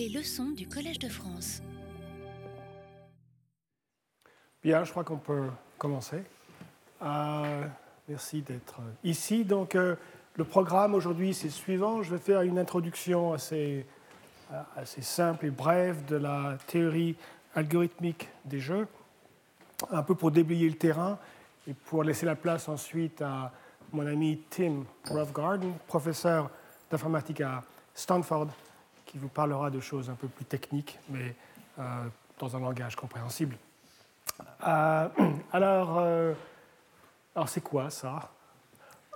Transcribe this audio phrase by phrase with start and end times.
[0.00, 1.60] Les leçons du Collège de France.
[4.62, 6.22] Bien, je crois qu'on peut commencer.
[7.02, 7.66] Euh,
[8.08, 9.44] merci d'être ici.
[9.44, 9.96] Donc, euh,
[10.36, 12.02] le programme aujourd'hui, c'est le suivant.
[12.02, 13.84] Je vais faire une introduction assez,
[14.74, 17.14] assez simple et brève de la théorie
[17.54, 18.88] algorithmique des jeux,
[19.90, 21.18] un peu pour déblayer le terrain
[21.68, 23.52] et pour laisser la place ensuite à
[23.92, 26.48] mon ami Tim Roughgarden, professeur
[26.90, 27.62] d'informatique à
[27.94, 28.48] Stanford,
[29.10, 31.34] qui vous parlera de choses un peu plus techniques, mais
[31.80, 32.04] euh,
[32.38, 33.56] dans un langage compréhensible.
[34.64, 35.08] Euh,
[35.52, 36.32] alors, euh,
[37.34, 38.30] alors c'est quoi ça?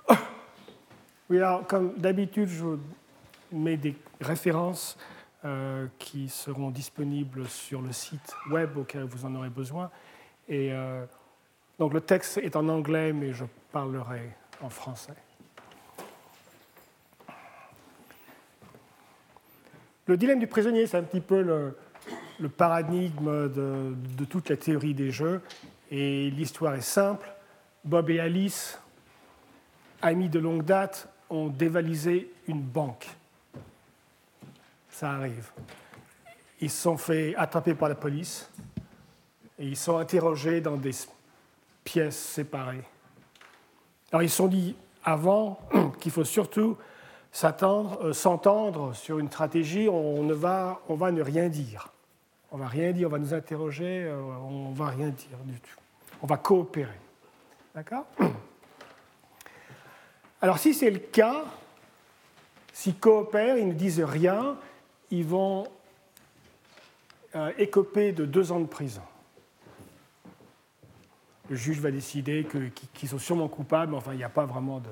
[1.27, 2.77] Oui, alors, comme d'habitude, je
[3.51, 4.97] mets des références
[5.99, 9.91] qui seront disponibles sur le site web auquel vous en aurez besoin.
[10.47, 10.71] Et
[11.77, 15.13] donc le texte est en anglais, mais je parlerai en français.
[20.07, 25.09] Le dilemme du prisonnier, c'est un petit peu le, paradigme de, toute la théorie des
[25.09, 25.41] jeux.
[25.89, 27.27] Et l'histoire est simple.
[27.83, 28.79] Bob et Alice,
[30.01, 33.07] amis de longue date, ont dévalisé une banque.
[34.89, 35.49] Ça arrive.
[36.61, 38.49] Ils se sont fait attraper par la police
[39.57, 40.91] et ils sont interrogés dans des
[41.83, 42.83] pièces séparées.
[44.11, 45.59] Alors ils se sont dit avant
[45.99, 46.77] qu'il faut surtout
[47.35, 51.91] s'entendre sur une stratégie, on, ne va, on va ne rien dire.
[52.51, 55.77] On va rien dire, on va nous interroger, euh, on va rien dire du tout.
[56.21, 56.97] On va coopérer.
[57.73, 58.05] D'accord
[60.41, 61.43] Alors si c'est le cas,
[62.71, 64.55] s'ils coopèrent, ils ne disent rien,
[65.11, 65.67] ils vont
[67.35, 69.01] euh, écoper de deux ans de prison.
[71.49, 72.47] Le juge va décider
[72.93, 74.89] qu'ils sont sûrement coupables, mais enfin, il n'y a pas vraiment de,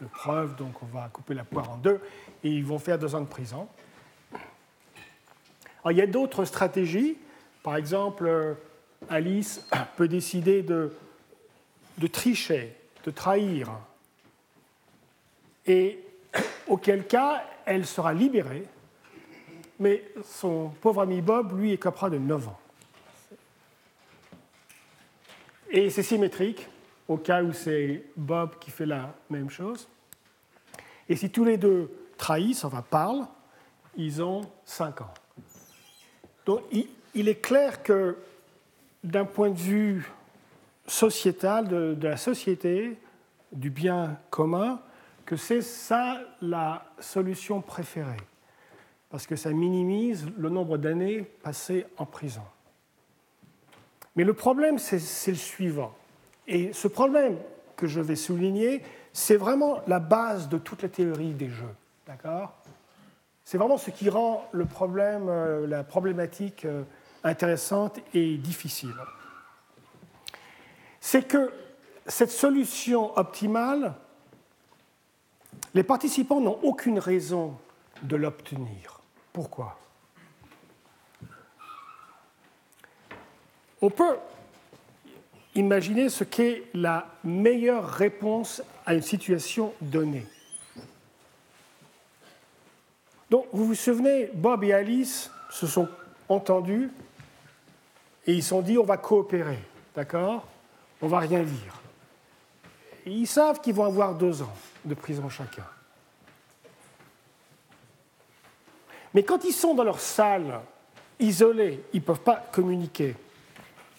[0.00, 2.00] de preuves, donc on va couper la poire en deux,
[2.42, 3.68] et ils vont faire deux ans de prison.
[5.88, 7.16] Il y a d'autres stratégies.
[7.62, 8.54] Par exemple, euh,
[9.08, 10.92] Alice peut décider de,
[11.98, 13.70] de tricher, de trahir,
[15.66, 16.00] et
[16.68, 18.66] auquel cas elle sera libérée,
[19.78, 22.58] mais son pauvre ami Bob, lui, écopera de 9 ans.
[25.70, 26.68] Et c'est symétrique
[27.06, 29.88] au cas où c'est Bob qui fait la même chose.
[31.10, 33.26] Et si tous les deux trahissent, enfin parlent,
[33.96, 35.14] ils ont 5 ans.
[36.46, 38.16] Donc il, est clair que
[39.02, 40.08] d'un point de vue
[40.86, 42.96] sociétal, de, de, la société,
[43.50, 44.80] du bien commun,
[45.26, 48.16] que c'est ça la solution préférée,
[49.10, 52.42] parce que ça minimise le nombre d'années passées en prison.
[54.14, 55.92] Mais le problème, c'est le suivant.
[56.46, 57.36] Et ce problème
[57.76, 58.82] que je vais souligner,
[59.12, 61.74] c'est vraiment la base de toute la théorie des jeux.
[62.06, 62.54] D'accord?
[63.44, 66.84] C'est vraiment ce qui rend euh, la problématique euh,
[67.24, 68.94] intéressante et difficile.
[71.00, 71.52] C'est que
[72.06, 73.94] cette solution optimale,
[75.74, 77.56] les participants n'ont aucune raison
[78.02, 79.00] de l'obtenir.
[79.32, 79.78] Pourquoi?
[83.82, 84.18] On peut
[85.54, 90.26] imaginer ce qu'est la meilleure réponse à une situation donnée.
[93.30, 95.88] Donc, vous vous souvenez, Bob et Alice se sont
[96.28, 96.90] entendus
[98.26, 99.60] et ils se sont dit on va coopérer,
[99.94, 100.44] d'accord?
[101.00, 101.80] On va rien dire.
[103.06, 104.52] Ils savent qu'ils vont avoir deux ans
[104.84, 105.66] de prison chacun.
[109.14, 110.62] Mais quand ils sont dans leur salle,
[111.20, 113.14] isolés, ils ne peuvent pas communiquer.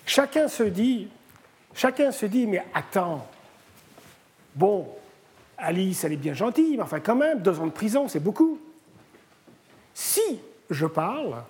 [0.06, 1.08] Chacun se dit,
[1.74, 3.31] chacun se dit, mais attends,
[4.56, 4.88] bon,
[5.58, 8.60] Alice, elle est bien gentille, mais enfin quand même, deux ans de prison, c'est beaucoup.
[9.94, 10.40] Si
[10.70, 11.44] je parle,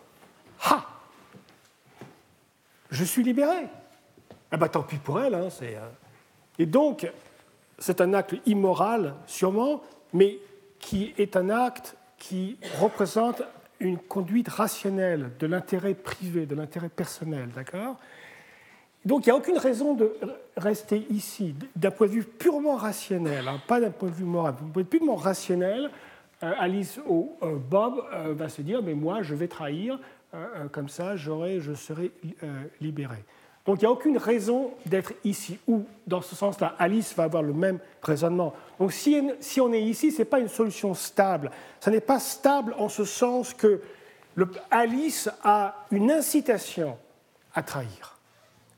[0.63, 0.85] ha,
[2.89, 3.67] je suis libéré.
[4.51, 5.34] Ah ben tant pis pour elle.
[5.34, 5.89] Hein, c'est, euh.
[6.59, 7.09] Et donc,
[7.79, 9.81] c'est un acte immoral, sûrement,
[10.13, 10.38] mais
[10.79, 13.41] qui est un acte qui représente
[13.79, 17.97] une conduite rationnelle de l'intérêt privé, de l'intérêt personnel, d'accord?
[19.03, 20.13] Donc il n'y a aucune raison de
[20.56, 24.53] rester ici, d'un point de vue purement rationnel, hein, pas d'un point de vue moral,
[24.53, 25.89] d'un point de vue purement rationnel.
[26.44, 30.00] Euh, Alice ou euh, Bob euh, va se dire, mais moi je vais trahir,
[30.71, 32.09] comme ça je serai
[32.80, 33.18] libéré.
[33.65, 35.59] Donc il n'y a aucune raison d'être ici.
[35.68, 38.54] Ou dans ce sens-là, Alice va avoir le même raisonnement.
[38.80, 39.19] Donc si,
[39.59, 41.51] on est ici, ce n'est pas une solution stable.
[41.81, 43.81] Ce n'est pas stable en ce sens que
[44.71, 46.97] Alice a une incitation
[47.54, 48.20] à trahir.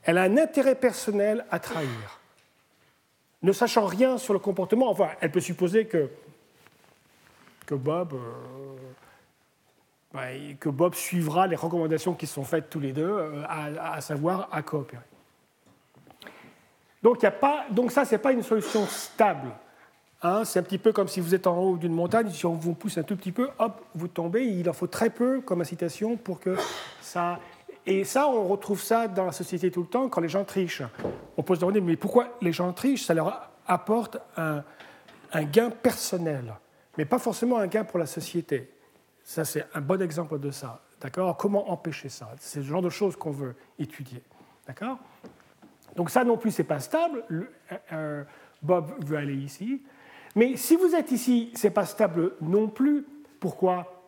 [0.04, 2.20] Elle a un intérêt personnel à trahir.
[3.42, 6.08] Ne sachant rien sur le comportement, enfin, elle peut supposer que,
[7.72, 8.14] euh,
[10.60, 15.02] que Bob suivra les recommandations qui sont faites tous les deux, à, savoir à coopérer.
[17.02, 19.50] Donc, y a pas, donc ça, ce n'est pas une solution stable.
[20.22, 20.44] Hein.
[20.46, 22.72] c'est un petit peu comme si vous êtes en haut d'une montagne, si on vous
[22.72, 24.44] pousse un tout petit peu, hop, vous tombez.
[24.44, 26.56] Il en faut très peu comme incitation pour que
[27.02, 27.38] ça
[27.86, 30.82] et ça, on retrouve ça dans la société tout le temps quand les gens trichent.
[31.36, 33.04] On peut se demander, mais pourquoi les gens trichent?
[33.04, 34.62] Ça leur apporte un,
[35.44, 36.54] gain personnel,
[36.96, 38.70] mais pas forcément un gain pour la société.
[39.22, 40.80] Ça, c'est un bon exemple de ça.
[41.00, 41.36] D'accord?
[41.36, 42.30] Comment empêcher ça?
[42.38, 44.22] C'est le genre de choses qu'on veut étudier.
[44.66, 44.98] D'accord?
[45.96, 47.24] Donc ça non plus, c'est pas stable.
[48.62, 49.82] Bob veut aller ici.
[50.34, 53.04] Mais si vous êtes ici, c'est pas stable non plus.
[53.40, 54.02] Pourquoi?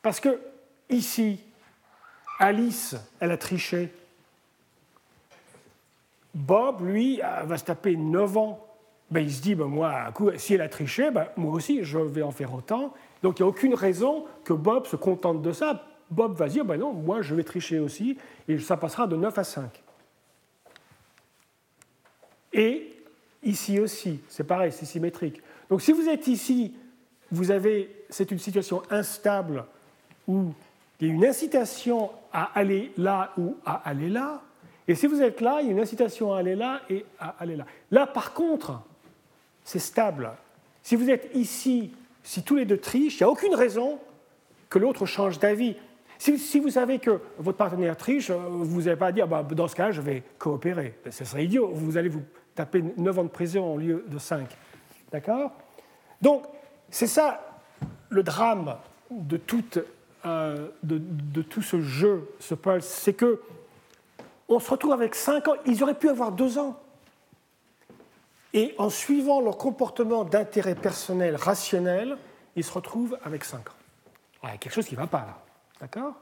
[0.00, 0.40] Parce que
[0.88, 1.44] ici,
[2.38, 3.92] Alice, elle a triché.
[6.34, 8.64] Bob, lui, va se taper 9 ans.
[9.10, 12.22] Ben, il se dit, ben, moi, si elle a triché, ben, moi aussi, je vais
[12.22, 12.94] en faire autant.
[13.22, 15.84] Donc il n'y a aucune raison que Bob se contente de ça.
[16.10, 19.36] Bob va dire, ben non, moi, je vais tricher aussi, et ça passera de 9
[19.36, 19.82] à 5.
[22.52, 22.96] Et
[23.42, 25.42] ici aussi, c'est pareil, c'est symétrique.
[25.68, 26.74] Donc si vous êtes ici,
[27.30, 29.64] vous avez, c'est une situation instable
[30.26, 30.54] où
[31.00, 34.42] il y a une incitation à aller là ou à aller là.
[34.86, 37.34] Et si vous êtes là, il y a une incitation à aller là et à
[37.38, 37.66] aller là.
[37.90, 38.80] Là, par contre,
[39.62, 40.30] c'est stable.
[40.82, 41.92] Si vous êtes ici,
[42.22, 43.98] si tous les deux trichent, il n'y a aucune raison
[44.70, 45.76] que l'autre change d'avis.
[46.18, 49.92] Si, vous savez que votre partenaire triche, vous n'allez pas dire bah, dans ce cas,
[49.92, 50.98] je vais coopérer.
[51.10, 51.70] Ce serait idiot.
[51.72, 52.22] Vous allez vous
[52.54, 54.48] taper 9 ans de prison au lieu de 5.
[55.12, 55.52] D'accord?
[56.20, 56.44] Donc,
[56.90, 57.40] c'est ça
[58.08, 58.76] le drame
[59.10, 59.78] de toute
[60.28, 63.40] euh, de, tout ce jeu, ce pulse, c'est que
[64.48, 66.80] on se retrouve avec 5 ans, ils auraient pu avoir 2 ans.
[68.54, 72.16] Et en suivant leur comportement d'intérêt personnel rationnel,
[72.56, 73.72] ils se retrouvent avec 5 ans.
[74.42, 75.38] Il y a quelque chose qui ne va pas là.
[75.80, 76.14] D'accord?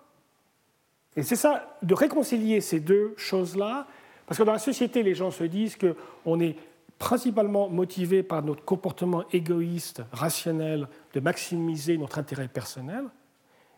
[1.17, 3.87] Et c'est ça, de réconcilier ces deux choses-là,
[4.27, 6.57] parce que dans la société, les gens se disent qu'on est
[6.99, 13.05] principalement motivé par notre comportement égoïste, rationnel, de maximiser notre intérêt personnel.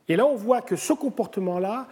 [0.08, 1.86] Et là, on voit que ce comportement-là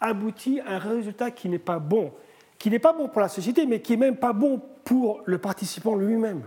[0.00, 2.12] aboutit à un résultat qui n'est pas bon,
[2.58, 5.38] qui n'est pas bon pour la société, mais qui n'est même pas bon pour le
[5.38, 6.46] participant lui-même.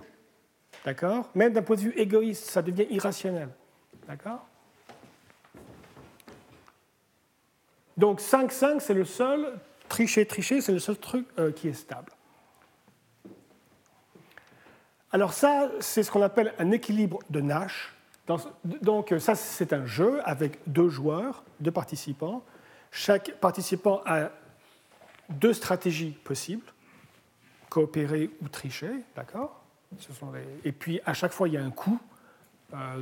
[0.86, 1.30] D'accord?
[1.36, 3.50] Même d'un point de vue égoïste, ça devient irrationnel.
[4.08, 4.46] D'accord?
[7.98, 9.60] Donc 5-5, c'est le seul,
[9.90, 12.12] tricher, tricher, c'est le seul truc euh, qui est stable.
[15.12, 17.97] Alors ça, c'est ce qu'on appelle un équilibre de Nash
[18.65, 22.44] donc ça, c'est un jeu avec deux joueurs, deux participants.
[22.91, 24.29] Chaque participant a
[25.29, 26.65] deux stratégies possibles,
[27.69, 29.63] coopérer ou tricher, d'accord?
[30.63, 32.00] Et puis à chaque fois, il y a un coup,
[32.74, 33.01] euh,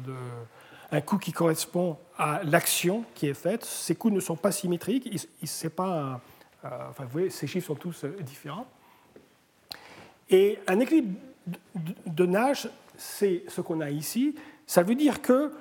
[0.92, 3.66] un coup qui correspond à l'action qui est faite.
[3.66, 5.10] Ces coups ne sont pas symétriques,
[5.42, 6.22] ils, pas,
[6.64, 8.68] euh, enfin, vous voyez, ces chiffres sont tous euh, différents.
[10.30, 11.20] Et un équilibre
[12.06, 12.68] de Nash,
[12.98, 14.36] c'est ce qu'on a ici,
[14.68, 15.52] ça veut dire que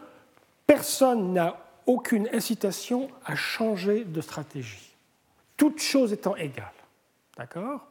[0.66, 1.56] personne n'a
[1.86, 4.94] aucune incitation à changer de stratégie,
[5.56, 6.72] toutes choses étant égales.
[7.36, 7.86] D'accord?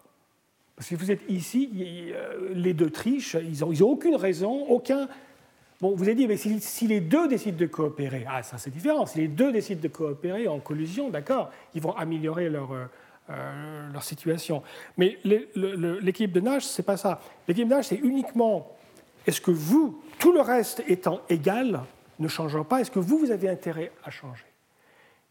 [0.75, 2.13] Parce que vous êtes ici,
[2.51, 5.07] les deux trichent, ils n'ont ont aucune raison, aucun.
[5.79, 9.05] Bon, vous avez dit, mais si, les deux décident de coopérer, ah, ça c'est différent.
[9.05, 12.69] Si les deux décident de coopérer en collusion, d'accord, ils vont améliorer leur,
[13.29, 14.63] euh, leur situation.
[14.97, 17.21] Mais l'équipe de Nash, c'est pas ça.
[17.47, 18.75] L'équipe de Nash, c'est uniquement
[19.25, 21.81] est-ce que vous, tout le reste étant égal,
[22.19, 24.45] ne changeant pas, est-ce que vous, vous avez intérêt à changer?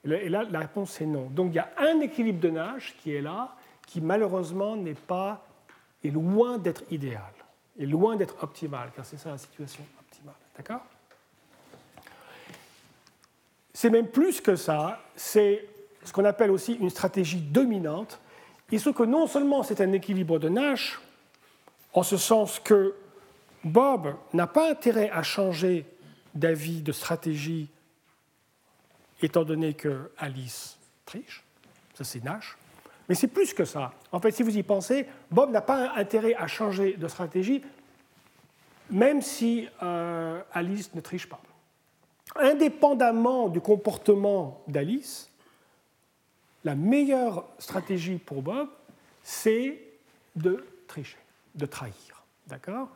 [0.04, 1.28] Et là, la réponse est non.
[1.30, 3.54] Donc il y a un équilibre de nage qui est là,
[3.86, 5.46] qui malheureusement n'est pas,
[6.02, 7.32] est loin d'être idéal,
[7.78, 10.34] est loin d'être optimal, car c'est ça la situation optimale.
[10.56, 10.84] D'accord?
[13.72, 15.66] C'est même plus que ça, c'est
[16.04, 18.18] ce qu'on appelle aussi une stratégie dominante.
[18.70, 21.00] Il se que non seulement c'est un équilibre de Nash,
[21.92, 22.94] en ce sens que
[23.64, 25.86] Bob n'a pas intérêt à changer
[26.34, 27.68] d'avis, de stratégie,
[29.20, 31.44] étant donné que Alice triche.
[31.94, 32.56] Ça, c'est Nash.
[33.08, 33.92] Mais c'est plus que ça.
[34.10, 37.62] En fait, si vous y pensez, Bob n'a pas intérêt à changer de stratégie,
[38.90, 41.40] même si euh, Alice ne triche pas.
[42.36, 45.30] Indépendamment du comportement d'Alice,
[46.64, 48.68] la meilleure stratégie pour Bob,
[49.22, 49.80] c'est
[50.36, 51.18] de tricher,
[51.54, 52.24] de trahir.
[52.46, 52.88] D'accord?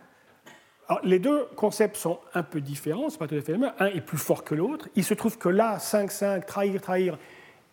[1.02, 3.72] Les deux concepts sont un peu différents, c'est pas tout à fait le même.
[3.78, 4.88] Un est plus fort que l'autre.
[4.94, 7.18] Il se trouve que là, 5-5, trahir, trahir,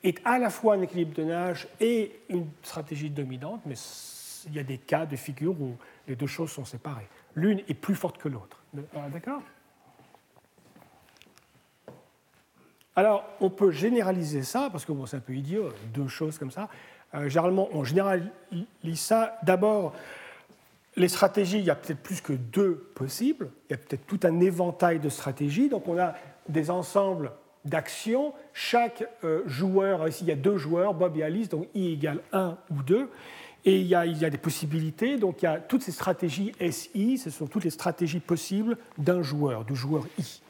[0.04, 3.76] est à la fois un équilibre de nage et une stratégie dominante, mais
[4.48, 5.76] il y a des cas de figure où
[6.08, 7.08] les deux choses sont séparées.
[7.36, 8.62] L'une est plus forte que l'autre.
[8.74, 9.42] D'accord?
[12.96, 16.52] Alors, on peut généraliser ça, parce que bon, c'est un peu idiot, deux choses comme
[16.52, 16.70] ça.
[17.16, 18.30] Euh, généralement, on généralise
[18.96, 19.38] ça.
[19.44, 19.94] D'abord,
[20.96, 23.50] les stratégies, il y a peut-être plus que deux possibles.
[23.70, 25.70] Il y a peut-être tout un éventail de stratégies.
[25.70, 26.14] Donc, on a
[26.48, 27.32] des ensembles
[27.66, 28.34] d'actions.
[28.54, 32.20] Chaque euh, joueur, ici, il y a deux joueurs, Bob et Alice, donc I égale
[32.32, 33.10] 1 ou 2.
[33.66, 35.18] Et il y, a, il y, a, des possibilités.
[35.18, 39.22] Donc, il y a toutes ces stratégies SI, ce sont toutes les stratégies possibles d'un
[39.22, 40.42] joueur, du joueur I.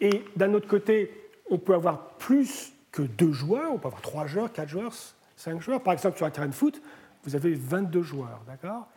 [0.00, 1.12] Et d'un autre côté,
[1.50, 4.94] on peut avoir plus que deux joueurs, on peut avoir trois joueurs, quatre joueurs,
[5.36, 5.82] cinq joueurs.
[5.82, 6.80] Par exemple, sur un terrain de foot,
[7.24, 8.88] vous avez 22 joueurs, d'accord?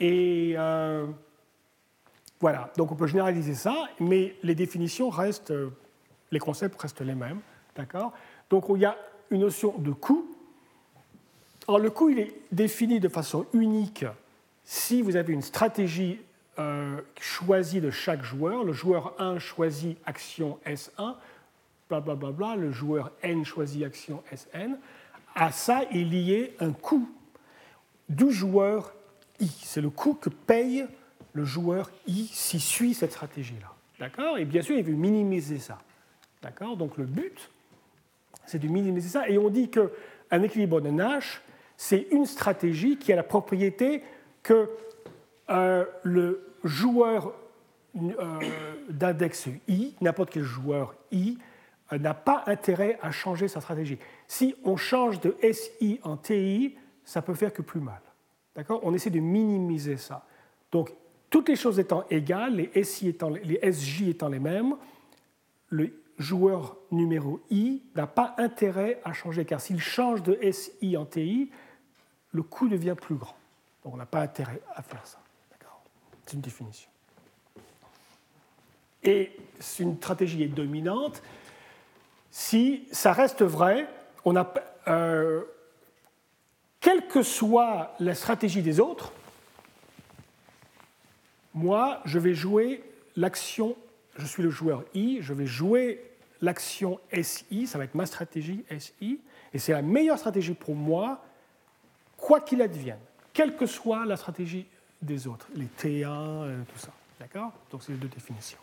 [0.00, 1.06] Et euh,
[2.40, 5.70] voilà, donc on peut généraliser ça, mais les définitions restent, euh,
[6.30, 7.40] les concepts restent les mêmes,
[7.76, 8.12] d'accord?
[8.50, 8.96] Donc il y a
[9.30, 10.26] une notion de coût.
[11.68, 14.04] Alors le coût, il est défini de façon unique
[14.64, 16.20] si vous avez une stratégie
[16.58, 18.64] euh, choisie de chaque joueur.
[18.64, 21.14] Le joueur 1 choisit action S1,
[21.88, 24.76] blablabla, le joueur N choisit action SN,
[25.34, 27.08] à ça est lié un coût
[28.08, 28.92] du joueur
[29.40, 29.48] I.
[29.62, 30.86] C'est le coût que paye
[31.32, 33.72] le joueur I s'il suit cette stratégie-là.
[33.98, 34.38] D'accord?
[34.38, 35.78] Et bien sûr, il veut minimiser ça.
[36.42, 36.76] D'accord?
[36.76, 37.50] Donc le but,
[38.46, 39.28] c'est de minimiser ça.
[39.28, 41.42] Et on dit qu'un équilibre de Nash,
[41.76, 44.02] c'est une stratégie qui a la propriété
[44.42, 44.70] que
[45.50, 47.34] euh, le joueur
[47.96, 48.40] euh,
[48.88, 51.38] d'index I, n'importe quel joueur I,
[51.92, 53.98] euh, n'a pas intérêt à changer sa stratégie.
[54.26, 58.00] Si on change de SI en TI, ça peut faire que plus mal.
[58.54, 58.80] D'accord?
[58.82, 60.26] On essaie de minimiser ça.
[60.70, 60.92] Donc,
[61.30, 64.76] toutes les choses étant égales, les, SI étant, les SJ étant les mêmes,
[65.68, 71.04] le joueur numéro I n'a pas intérêt à changer, car s'il change de SI en
[71.04, 71.50] TI,
[72.30, 73.36] le coût devient plus grand.
[73.84, 75.18] Donc, on n'a pas intérêt à faire ça.
[76.24, 76.88] C'est une définition.
[79.02, 79.36] Et
[79.78, 81.22] une stratégie est dominante
[82.36, 83.86] si ça reste vrai,
[84.24, 84.52] on a,
[84.88, 85.42] euh,
[86.84, 89.10] quelle que soit la stratégie des autres,
[91.54, 92.84] moi, je vais jouer
[93.16, 93.74] l'action,
[94.18, 96.04] je suis le joueur I, je vais jouer
[96.42, 99.18] l'action SI, ça va être ma stratégie SI,
[99.54, 101.24] et c'est la meilleure stratégie pour moi,
[102.18, 103.00] quoi qu'il advienne,
[103.32, 104.66] quelle que soit la stratégie
[105.00, 106.92] des autres, les T1, euh, tout ça.
[107.18, 107.52] D'accord?
[107.70, 108.58] Donc c'est les deux définitions.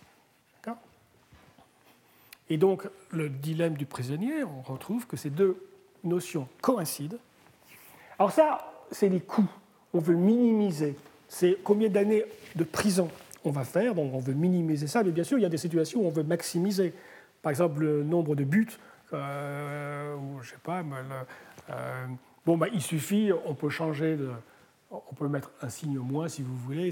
[2.52, 5.66] Et donc, le dilemme du prisonnier, on retrouve que ces deux
[6.04, 7.16] notions coïncident.
[8.20, 9.50] Alors ça, c'est les coûts.
[9.94, 10.96] On veut minimiser.
[11.28, 12.26] C'est combien d'années
[12.56, 13.10] de prison
[13.44, 15.58] on va faire, donc on veut minimiser ça, mais bien sûr, il y a des
[15.58, 16.94] situations où on veut maximiser.
[17.42, 18.68] Par exemple, le nombre de buts,
[19.14, 20.84] euh, ou je sais pas,
[21.70, 22.06] euh,
[22.46, 24.18] bon, bah, il suffit, on peut changer,
[24.92, 26.92] on peut mettre un signe moins si vous voulez.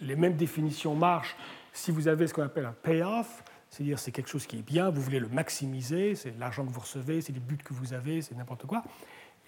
[0.00, 1.36] Les mêmes définitions marchent
[1.72, 4.90] si vous avez ce qu'on appelle un payoff, c'est-à-dire c'est quelque chose qui est bien,
[4.90, 8.20] vous voulez le maximiser, c'est l'argent que vous recevez, c'est les buts que vous avez,
[8.20, 8.82] c'est n'importe quoi.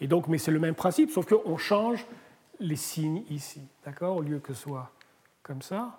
[0.00, 2.04] Et donc, mais c'est le même principe, sauf qu'on change
[2.60, 4.16] les signes ici, d'accord?
[4.16, 4.90] Au lieu que ce soit
[5.42, 5.98] comme ça,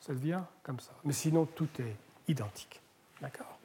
[0.00, 0.92] ça devient comme ça.
[1.04, 1.96] Mais sinon, tout est
[2.28, 2.80] identique,
[3.20, 3.58] d'accord?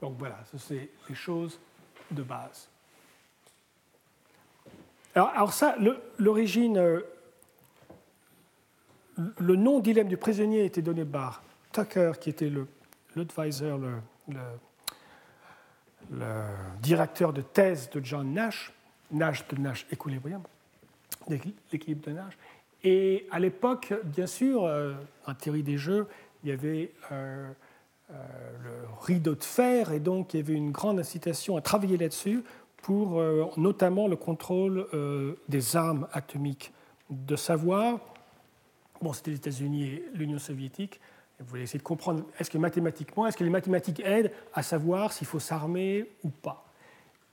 [0.00, 1.58] Donc voilà, ce c'est les choses
[2.10, 2.68] de base.
[5.14, 5.76] Alors, ça,
[6.18, 7.00] l'origine euh,
[9.38, 12.52] le nom dilemme du prisonnier était donné par Tucker, qui était
[13.16, 13.94] l'advisor, le,
[14.28, 14.40] le,
[16.80, 18.72] directeur de thèse de John Nash,
[19.10, 20.42] Nash de Nash Equilibrium,
[21.28, 22.36] l'équilibre de Nash.
[22.84, 24.94] Et à l'époque, bien sûr, euh,
[25.26, 26.06] en théorie des jeux,
[26.42, 27.50] il y avait euh,
[28.10, 28.14] euh,
[28.62, 32.42] le rideau de fer, et donc il y avait une grande incitation à travailler là-dessus
[32.82, 33.20] pour
[33.56, 34.86] notamment le contrôle
[35.48, 36.72] des armes atomiques,
[37.10, 37.98] de savoir
[39.02, 41.00] bon, c'était les États-Unis et l'Union soviétique.
[41.40, 45.12] Vous voulez essayer de comprendre, est-ce que mathématiquement, est-ce que les mathématiques aident à savoir
[45.12, 46.66] s'il faut s'armer ou pas?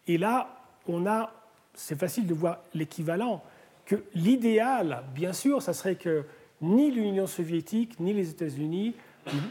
[0.07, 1.31] Et là, on a,
[1.73, 3.43] c'est facile de voir l'équivalent,
[3.85, 6.25] que l'idéal, bien sûr, ça serait que
[6.61, 8.95] ni l'Union soviétique ni les États-Unis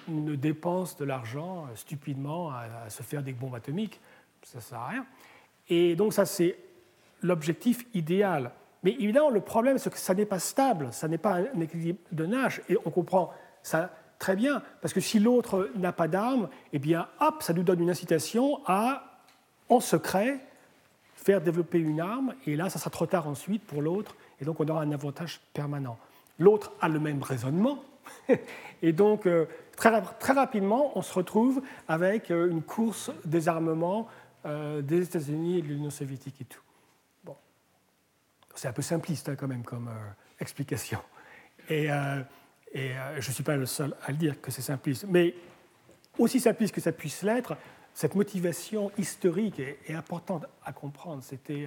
[0.09, 4.01] ne dépensent de l'argent euh, stupidement à, se faire des bombes atomiques.
[4.43, 5.07] Ça ne sert à rien.
[5.69, 6.57] Et donc ça, c'est
[7.23, 8.53] l'objectif idéal.
[8.85, 11.99] Mais évidemment, le problème, c'est que ça n'est pas stable, ça n'est pas un équilibre
[12.13, 13.33] de Nash, et on comprend
[13.63, 17.63] ça très bien, parce que si l'autre n'a pas d'arme, eh bien, hop, ça nous
[17.63, 19.21] donne une incitation à,
[19.69, 20.41] en secret,
[21.15, 24.61] faire développer une arme, et là, ça sera trop tard ensuite pour l'autre, et donc
[24.61, 25.99] on aura un avantage permanent.
[26.39, 27.83] L'autre a le même raisonnement,
[28.83, 34.09] et donc euh, très, très, rapidement, on se retrouve avec euh, une course des armements
[34.47, 36.61] euh, des États-Unis et de l'Union soviétique et tout.
[38.57, 39.91] C'est un peu simpliste hein, quand même comme
[40.39, 41.01] explication.
[41.69, 41.89] Et,
[42.75, 45.07] et euh, je ne suis pas le seul à le dire que c'est simpliste.
[45.09, 45.35] Mais
[46.19, 47.57] aussi simpliste que ça puisse l'être,
[47.95, 51.23] cette motivation historique est, importante à comprendre.
[51.51, 51.67] Euh,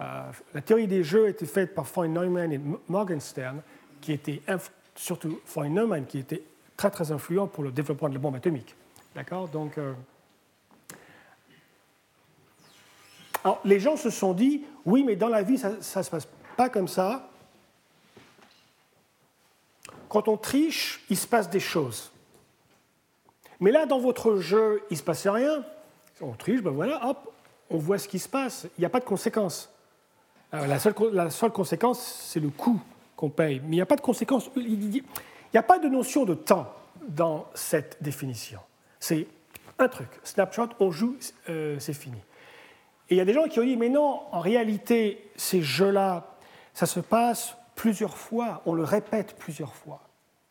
[0.00, 0.22] euh,
[0.54, 3.60] la théorie des jeux était faite par Von Neumann et Morgenstern,
[4.00, 4.40] qui était
[4.94, 6.42] surtout Von Neumann, qui était
[6.78, 8.74] très très influent pour le développement de la bombe atomique.
[9.14, 9.48] D'accord?
[9.48, 9.78] Donc,
[13.44, 16.28] alors, les gens se sont dit, oui, mais dans la vie, ça ne se passe
[16.56, 17.28] pas comme ça.
[20.12, 22.12] Quand on triche, il se passe des choses.
[23.60, 25.64] Mais là, dans votre jeu, il ne se passait rien.
[26.20, 27.32] On triche, ben voilà, hop,
[27.70, 28.66] on voit ce qui se passe.
[28.76, 29.72] Il n'y a pas de conséquences.
[30.52, 32.78] la, seule, la seule conséquence, c'est le coût
[33.16, 33.60] qu'on paye.
[33.60, 34.50] Mais il n'y a pas de conséquence.
[34.54, 35.02] Il n'y
[35.58, 36.70] a pas de notion de temps
[37.08, 38.60] dans cette définition.
[39.00, 39.26] C'est
[39.78, 40.10] un truc.
[40.24, 41.16] Snapshot, on joue,
[41.48, 42.18] euh, c'est fini.
[43.08, 46.36] Et il y a des gens qui ont dit, mais non, en réalité, ces jeux-là,
[46.74, 50.02] ça se passe plusieurs fois, on le répète plusieurs fois.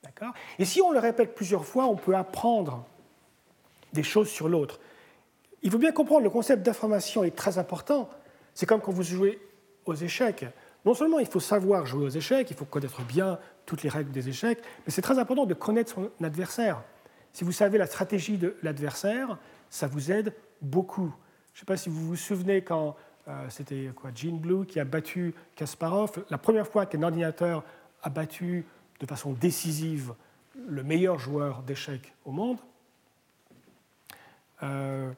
[0.03, 0.33] D'accord?
[0.59, 2.85] Et si on le répète plusieurs fois, on peut apprendre
[3.93, 4.81] des choses sur l'autre.
[5.61, 8.09] Il faut bien comprendre, le concept d'information est très important.
[8.53, 9.39] C'est comme quand vous jouez
[9.85, 10.45] aux échecs.
[10.83, 14.11] Non seulement il faut savoir jouer aux échecs, il faut connaître bien toutes les règles
[14.11, 16.83] des échecs, mais c'est très important de connaître son adversaire.
[17.31, 19.37] Si vous savez la stratégie de l'adversaire,
[19.69, 21.13] ça vous aide beaucoup.
[21.53, 22.97] Je ne sais pas si vous vous souvenez quand
[23.49, 26.23] c'était quoi, Gene Blue qui a battu Kasparov.
[26.29, 27.63] La première fois qu'un ordinateur
[28.03, 28.65] a battu
[28.99, 30.13] de façon décisive
[30.67, 32.57] le meilleur joueur d'échecs au monde,
[34.63, 35.11] euh,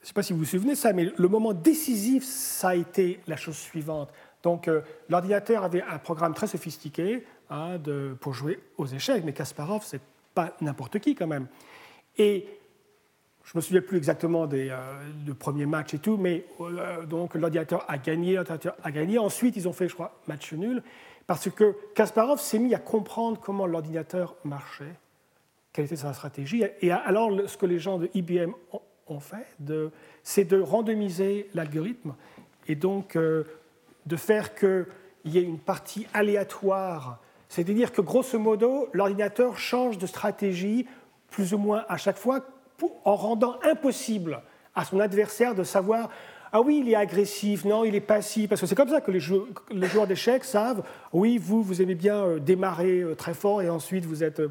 [0.00, 2.70] je ne sais pas si vous vous souvenez de ça, mais le moment décisif, ça
[2.70, 4.10] a été la chose suivante.
[4.42, 4.80] Donc, euh,
[5.10, 7.78] l'ordinateur avait un programme très sophistiqué hein,
[8.20, 10.00] pour jouer aux échecs, mais Kasparov, c'est
[10.34, 11.46] pas n'importe qui quand même.
[12.16, 12.46] Et
[13.50, 16.44] je me souviens plus exactement des euh, premiers matchs et tout, mais
[17.08, 19.18] donc l'ordinateur a gagné, l'ordinateur a gagné.
[19.18, 20.84] Ensuite, ils ont fait, je crois, match nul,
[21.26, 24.94] parce que Kasparov s'est mis à comprendre comment l'ordinateur marchait
[25.72, 26.64] quelle était sa stratégie.
[26.80, 28.52] Et alors, ce que les gens de IBM
[29.08, 29.46] ont fait,
[30.22, 32.14] c'est de randomiser l'algorithme
[32.68, 33.44] et donc euh,
[34.06, 34.86] de faire qu'il
[35.24, 37.18] y ait une partie aléatoire.
[37.48, 40.86] C'est-à-dire que, grosso modo, l'ordinateur change de stratégie
[41.30, 42.44] plus ou moins à chaque fois
[43.04, 44.42] en rendant impossible
[44.74, 46.10] à son adversaire de savoir
[46.52, 49.12] ah oui, il est agressif, non, il est passif, parce que c'est comme ça que
[49.12, 53.70] les, joueurs d'échecs savent, oui, vous, vous aimez bien euh, démarrer euh, très fort et
[53.70, 54.42] ensuite vous êtes...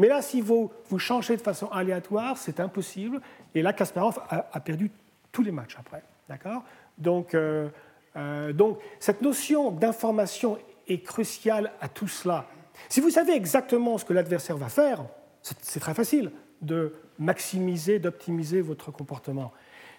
[0.00, 3.20] Mais là, si vous, changez de façon aléatoire, c'est impossible.
[3.54, 4.90] Et là, Kasparov a, perdu
[5.30, 6.02] tous les matchs après.
[6.26, 6.64] D'accord?
[6.96, 7.68] Donc, euh,
[8.16, 10.56] euh, donc, cette notion d'information
[10.88, 12.46] est cruciale à tout cela.
[12.88, 15.04] Si vous savez exactement ce que l'adversaire va faire,
[15.42, 19.52] c'est très facile de maximiser, d'optimiser votre comportement.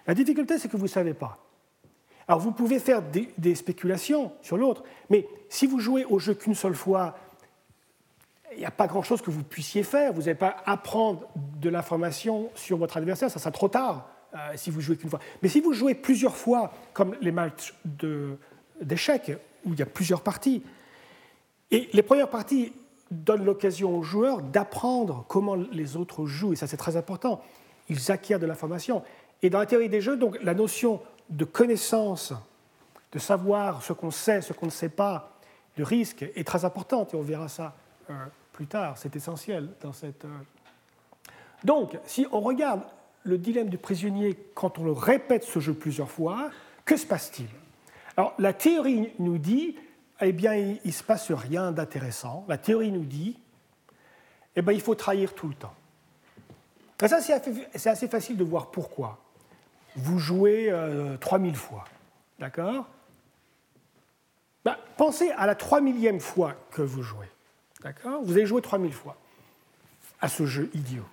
[0.07, 1.37] La difficulté, c'est que vous ne savez pas.
[2.27, 6.55] Alors, vous pouvez faire des, spéculations sur l'autre, mais si vous jouez au jeu qu'une
[6.55, 7.15] seule fois
[8.53, 10.11] il n'y a pas grand-chose que vous puissiez faire.
[10.11, 14.69] Vous n'allez pas apprendre de l'information sur votre adversaire, ça sera trop tard euh, si
[14.69, 15.19] vous jouez qu'une fois.
[15.41, 17.73] Mais si vous jouez plusieurs fois, comme les matchs
[18.81, 19.31] d'échecs,
[19.65, 20.63] où il y a plusieurs parties,
[21.71, 22.73] et les premières parties
[23.11, 27.41] donnent l'occasion aux joueurs d'apprendre comment les autres jouent, et ça c'est très important.
[27.89, 29.03] Ils acquièrent de l'information.
[29.41, 32.33] Et dans la théorie des jeux, donc, la notion de connaissance,
[33.11, 35.37] de savoir ce qu'on sait, ce qu'on ne sait pas,
[35.77, 37.75] de risque, est très importante, et on verra ça
[38.09, 38.13] euh,
[38.53, 38.97] plus tard.
[38.97, 40.25] C'est essentiel dans cette.
[40.25, 40.29] Euh.
[41.63, 42.81] Donc, si on regarde
[43.23, 46.49] le dilemme du prisonnier quand on le répète ce jeu plusieurs fois,
[46.85, 47.47] que se passe-t-il?
[48.17, 49.75] Alors, la théorie nous dit,
[50.21, 52.45] eh bien, il ne se passe rien d'intéressant.
[52.47, 53.39] La théorie nous dit,
[54.55, 55.73] eh bien, il faut trahir tout le temps.
[56.99, 59.19] Ça, c'est assez facile de voir pourquoi.
[59.95, 61.85] Vous jouez euh, 3000 fois,
[62.39, 62.87] d'accord?
[64.63, 67.25] Ben, Pensez à la 3000e fois que vous jouez.
[67.81, 68.21] D'accord?
[68.23, 69.17] Vous avez joué 3000 fois
[70.21, 71.05] à ce jeu idiot.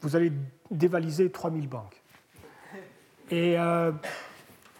[0.00, 0.32] Vous allez
[0.70, 2.00] dévaliser 3000 banques.
[3.30, 3.90] Et euh,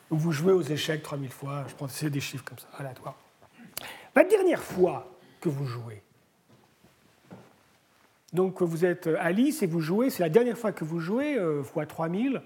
[0.08, 1.64] vous jouez aux échecs 3000 fois.
[1.68, 3.16] Je pense que c'est des chiffres comme ça, aléatoires.
[4.14, 5.06] La dernière fois
[5.40, 6.02] que vous jouez,
[8.32, 11.62] donc vous êtes Alice et vous jouez, c'est la dernière fois que vous jouez, euh,
[11.62, 12.40] fois 3000.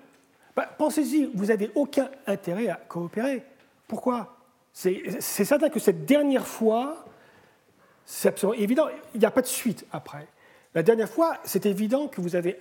[0.57, 3.43] Bah, Pensez-y, vous n'avez aucun intérêt à coopérer.
[3.87, 4.37] Pourquoi?
[4.73, 7.05] C'est certain que cette dernière fois,
[8.05, 8.89] c'est absolument évident.
[9.15, 10.27] Il n'y a pas de suite après.
[10.75, 12.59] La dernière fois, c'est évident que vous avez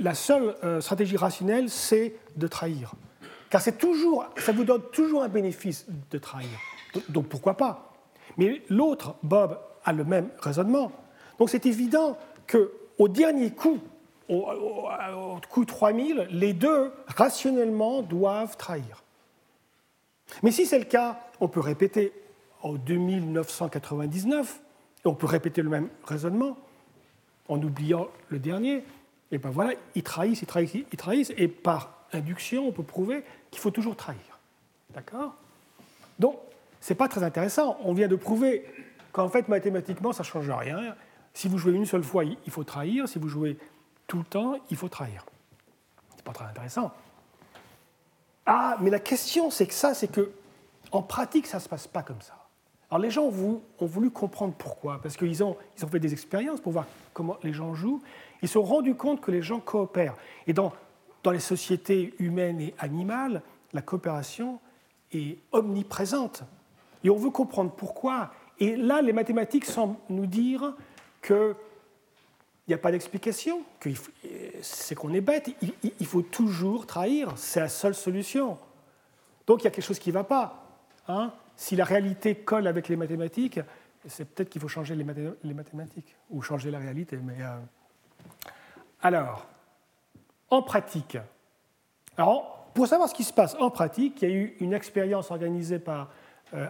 [0.00, 2.94] la seule euh, stratégie rationnelle, c'est de trahir,
[3.48, 6.50] car c'est toujours, ça vous donne toujours un bénéfice de trahir.
[7.08, 7.87] Donc pourquoi pas?
[8.36, 10.92] Mais l'autre, Bob, a le même raisonnement.
[11.38, 13.78] Donc c'est évident que au dernier coup,
[14.28, 19.02] au, au coup 3000, les deux rationnellement doivent trahir.
[20.42, 22.12] Mais si c'est le cas, on peut répéter
[22.62, 24.60] en 2999,
[25.04, 26.58] et on peut répéter le même raisonnement
[27.48, 28.84] en oubliant le dernier,
[29.30, 33.22] et ben voilà, ils trahissent, ils trahissent, ils trahissent, et par induction, on peut prouver
[33.50, 34.38] qu'il faut toujours trahir.
[34.94, 35.34] D'accord?
[36.18, 36.36] Donc,
[36.80, 37.76] ce n'est pas très intéressant.
[37.84, 38.64] On vient de prouver
[39.12, 40.94] qu'en fait, mathématiquement, ça ne change rien.
[41.34, 43.08] Si vous jouez une seule fois, il faut trahir.
[43.08, 43.58] Si vous jouez
[44.06, 45.24] tout le temps, il faut trahir.
[46.16, 46.92] C'est pas très intéressant.
[48.46, 50.32] Ah, mais la question, c'est que ça, c'est que
[50.90, 52.34] en pratique, ça ne se passe pas comme ça.
[52.90, 56.60] Alors les gens ont voulu, comprendre pourquoi, parce qu'ils ont, ils ont fait des expériences
[56.60, 58.00] pour voir comment les gens jouent.
[58.40, 60.16] Ils se sont rendus compte que les gens coopèrent.
[60.46, 60.72] Et dans
[61.30, 63.42] les sociétés humaines et animales,
[63.74, 64.60] la coopération
[65.12, 66.44] est omniprésente.
[67.04, 68.32] Et on veut comprendre pourquoi.
[68.58, 70.74] Et là, les mathématiques semblent nous dire
[71.22, 71.54] qu'il
[72.68, 73.90] n'y a pas d'explication, que
[74.62, 75.50] c'est qu'on est bête,
[75.82, 78.58] il, faut toujours trahir, c'est la seule solution.
[79.46, 80.64] Donc il y a quelque chose qui ne va pas.
[81.10, 81.32] Hein.
[81.56, 83.60] si la réalité colle avec les mathématiques,
[84.06, 85.04] c'est peut-être qu'il faut changer les,
[85.54, 87.16] mathématiques, ou changer la réalité.
[87.16, 87.58] Mais, euh,
[89.00, 89.46] Alors,
[90.50, 91.16] en pratique,
[92.18, 95.30] alors, pour savoir ce qui se passe en pratique, il y a eu une expérience
[95.30, 96.10] organisée par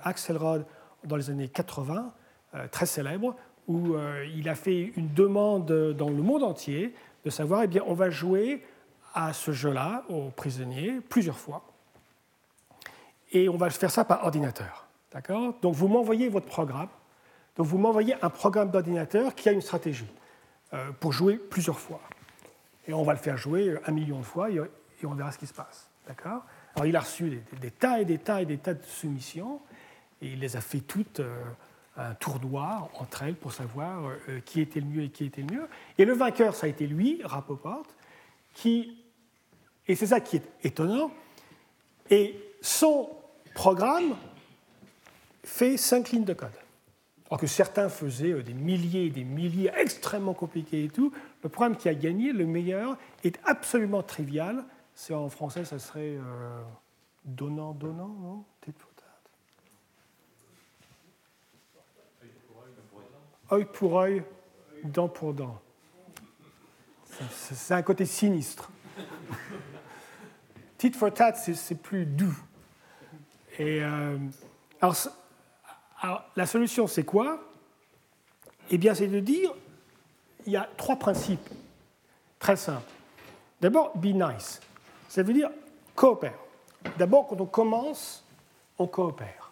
[0.02, 0.64] Axelrod
[1.04, 2.12] dans les années 80,
[2.54, 3.34] euh, très célèbre,
[3.66, 7.82] où euh, il a fait une demande dans le monde entier de savoir, eh bien,
[7.86, 8.64] on va jouer
[9.14, 11.62] à ce jeu-là aux prisonniers plusieurs fois.
[13.32, 14.86] Et on va faire ça par ordinateur.
[15.12, 15.54] D'accord?
[15.60, 16.88] Donc vous m'envoyez votre programme.
[17.56, 20.06] Donc vous m'envoyez un programme d'ordinateur qui a une stratégie
[21.00, 22.00] pour jouer plusieurs fois.
[22.86, 24.60] Et on va le faire jouer un million de fois et
[25.04, 25.88] on verra ce qui se passe.
[26.06, 26.42] D'accord?
[26.78, 29.60] Alors il a reçu des, tas et des tas et des tas de soumissions
[30.22, 31.42] et il les a fait toutes euh,
[31.96, 35.52] un tournoi entre elles pour savoir euh, qui était le mieux et qui était le
[35.52, 35.68] mieux.
[35.98, 37.84] Et le vainqueur, ça a été lui, Rapoport,
[38.54, 38.96] qui,
[39.88, 41.10] et c'est ça qui est étonnant,
[42.10, 43.10] et son
[43.54, 44.14] programme
[45.42, 46.50] fait cinq lignes de code.
[47.28, 51.12] Alors que certains faisaient euh, des milliers et des milliers extrêmement compliqués et tout,
[51.42, 54.64] le programme qui a gagné, le meilleur, est absolument trivial.
[55.00, 56.18] C'est en français, ça serait
[57.24, 58.44] donnant, donnant, non?
[63.52, 64.24] Œil pour œil,
[64.82, 65.62] dent pour dent.
[67.30, 68.72] C'est un côté sinistre.
[70.78, 72.36] Tit for tat, c'est plus doux.
[73.56, 74.18] Et euh,
[74.80, 77.40] alors, la solution, c'est quoi?
[78.68, 79.54] Eh bien, c'est de dire,
[80.44, 81.48] il y a trois principes
[82.40, 82.90] très simples.
[83.60, 84.60] D'abord, be nice.
[85.08, 85.50] Ça veut dire
[85.94, 86.38] coopère.
[86.98, 88.24] D'abord, quand on commence,
[88.78, 89.50] on coopère.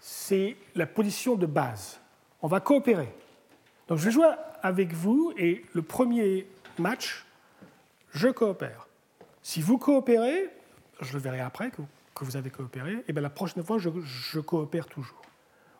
[0.00, 2.00] C'est la position de base.
[2.42, 3.12] On va coopérer.
[3.88, 4.28] Donc je jouer
[4.62, 6.46] avec vous et le premier
[6.78, 7.24] match,
[8.12, 8.88] je coopère.
[9.42, 10.50] Si vous coopérez,
[11.00, 11.82] je le verrai après que,
[12.20, 15.22] vous avez coopéré, et bien la prochaine fois, je, coopère toujours.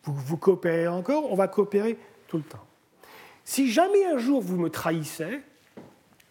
[0.04, 1.98] Vous, vous coopérez encore, on va coopérer
[2.28, 2.64] tout le temps.
[3.44, 5.40] Si jamais un jour vous me trahissez,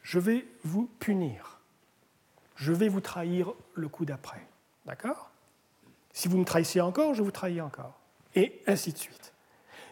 [0.03, 1.54] je vais vous punir.
[2.55, 4.45] Je vais vous trahir le coup d'après.
[4.85, 5.29] D'accord?
[6.13, 7.99] Si vous me trahissez encore, je vous trahis encore.
[8.35, 9.33] Et ainsi de suite.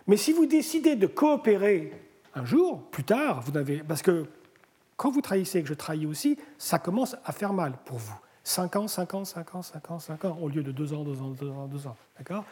[0.07, 1.93] Mais si vous décidez de coopérer
[2.35, 3.83] un jour, plus tard, vous n'avez.
[3.83, 4.25] Parce que
[4.95, 8.15] quand vous trahissez et que je trahis aussi, ça commence à faire mal pour vous.
[8.43, 11.03] 5 ans, 5 ans, 5 ans, 5 ans, 5 ans, au lieu de 2 ans,
[11.03, 11.95] 2 ans, 2 ans, 2 ans.
[12.17, 12.43] D'accord?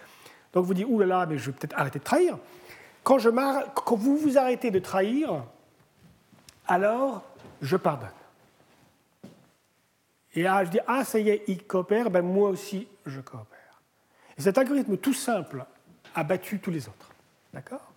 [0.53, 2.37] Donc vous dites, ouh là là, mais je vais peut-être arrêter de trahir.
[3.03, 5.43] Quand, je quand vous vous arrêtez de trahir,
[6.67, 7.23] alors
[7.61, 8.09] je pardonne.
[10.33, 13.81] Et là, je dis, ah, ça y est, il coopère, ben moi aussi, je coopère.
[14.37, 15.65] Et cet algorithme tout simple
[16.15, 17.11] a battu tous les autres.
[17.53, 17.91] D'accord?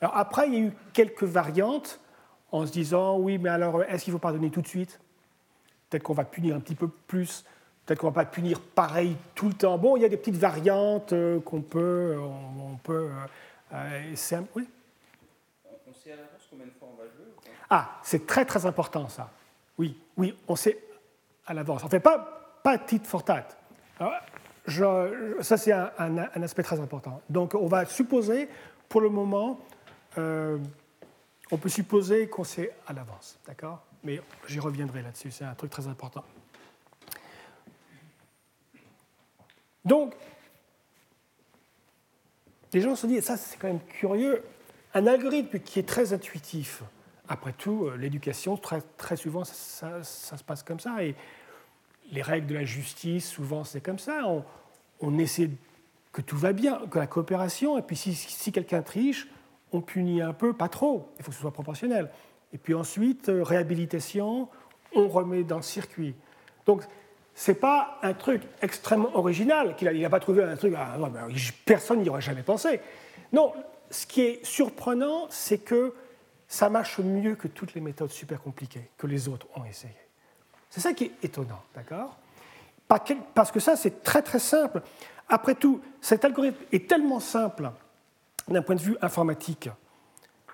[0.00, 2.00] Alors après, il y a eu quelques variantes
[2.52, 5.00] en se disant oui, mais alors est-ce qu'il faut pardonner tout de suite?
[5.88, 7.44] Peut-être qu'on va punir un petit peu plus.
[7.84, 9.78] Peut-être qu'on ne va pas punir pareil tout le temps.
[9.78, 12.18] Bon, il y a des petites variantes euh, qu'on peut.
[12.18, 13.10] On, peut
[13.72, 14.68] euh, euh, oui?
[15.88, 19.08] On sait à l'avance combien de fois on va jouer Ah, c'est très très important
[19.08, 19.30] ça.
[19.78, 20.78] Oui, oui, on sait
[21.46, 21.84] à l'avance.
[21.84, 23.46] Ne fait pas, pas tit for tat.
[23.98, 24.12] Alors,
[25.40, 27.20] ça, c'est un, aspect très important.
[27.30, 28.48] Donc, on va supposer,
[28.88, 29.60] pour le moment,
[30.18, 30.58] euh,
[31.50, 33.82] on peut supposer qu'on sait à l'avance, d'accord?
[34.02, 36.24] Mais j'y reviendrai là-dessus, c'est un truc très important.
[39.84, 40.14] Donc,
[42.72, 44.42] les gens se disent, ça c'est quand même curieux,
[44.94, 46.82] un algorithme qui est très intuitif,
[47.28, 51.14] après tout, euh, l'éducation, très, très souvent, ça, se passe comme ça, et
[52.12, 54.22] les règles de la justice, souvent c'est comme ça.
[55.00, 55.50] On, essaie
[56.12, 59.28] que tout va bien, que la coopération, et puis si, quelqu'un triche,
[59.72, 62.10] on punit un peu, pas trop, il faut que ce soit proportionnel.
[62.52, 64.48] Et puis ensuite, euh, réhabilitation,
[64.94, 66.14] on remet dans le circuit.
[66.64, 66.82] Donc,
[67.34, 70.96] ce n'est pas un truc extrêmement original, qu'il n'a pas trouvé un truc, ah,
[71.66, 72.80] personne n'y aurait jamais pensé.
[73.32, 73.52] Non,
[73.90, 75.92] ce qui est surprenant, c'est que
[76.48, 79.94] ça marche mieux que toutes les méthodes super compliquées que les autres ont essayées.
[80.70, 82.16] C'est ça qui est étonnant, d'accord?
[83.34, 84.82] Parce que ça, c'est très très simple.
[85.28, 87.70] Après tout, cet algorithme est tellement simple
[88.48, 89.68] d'un point de vue informatique.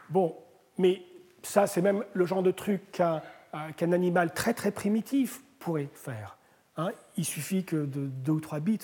[0.09, 0.35] Bon,
[0.79, 1.03] mais
[1.43, 6.39] ça, c'est même le genre de truc qu'un animal très très primitif pourrait faire.
[6.79, 6.91] Hein.
[7.19, 8.79] il suffit que de deux ou trois bits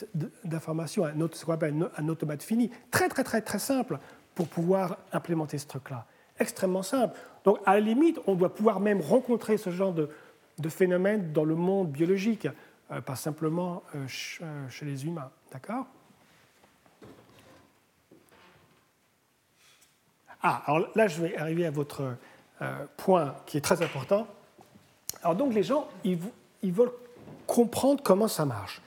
[0.44, 3.98] d'information, un, un automate fini, très très très très simple
[4.34, 6.04] pour pouvoir implémenter ce truc-là.
[6.38, 7.18] Extrêmement simple.
[7.44, 10.08] Donc à la limite, on doit pouvoir même rencontrer ce genre de,
[10.58, 12.48] de phénomène dans le monde biologique,
[12.90, 14.06] euh, pas simplement euh,
[14.42, 15.30] euh, chez les humains.
[15.52, 15.86] D'accord?
[20.42, 22.14] Ah, alors là, je vais arriver à votre
[22.96, 24.26] point qui est très important.
[25.22, 26.18] Alors donc, les gens, ils,
[26.62, 26.92] ils veulent
[27.46, 28.80] comprendre comment ça marche.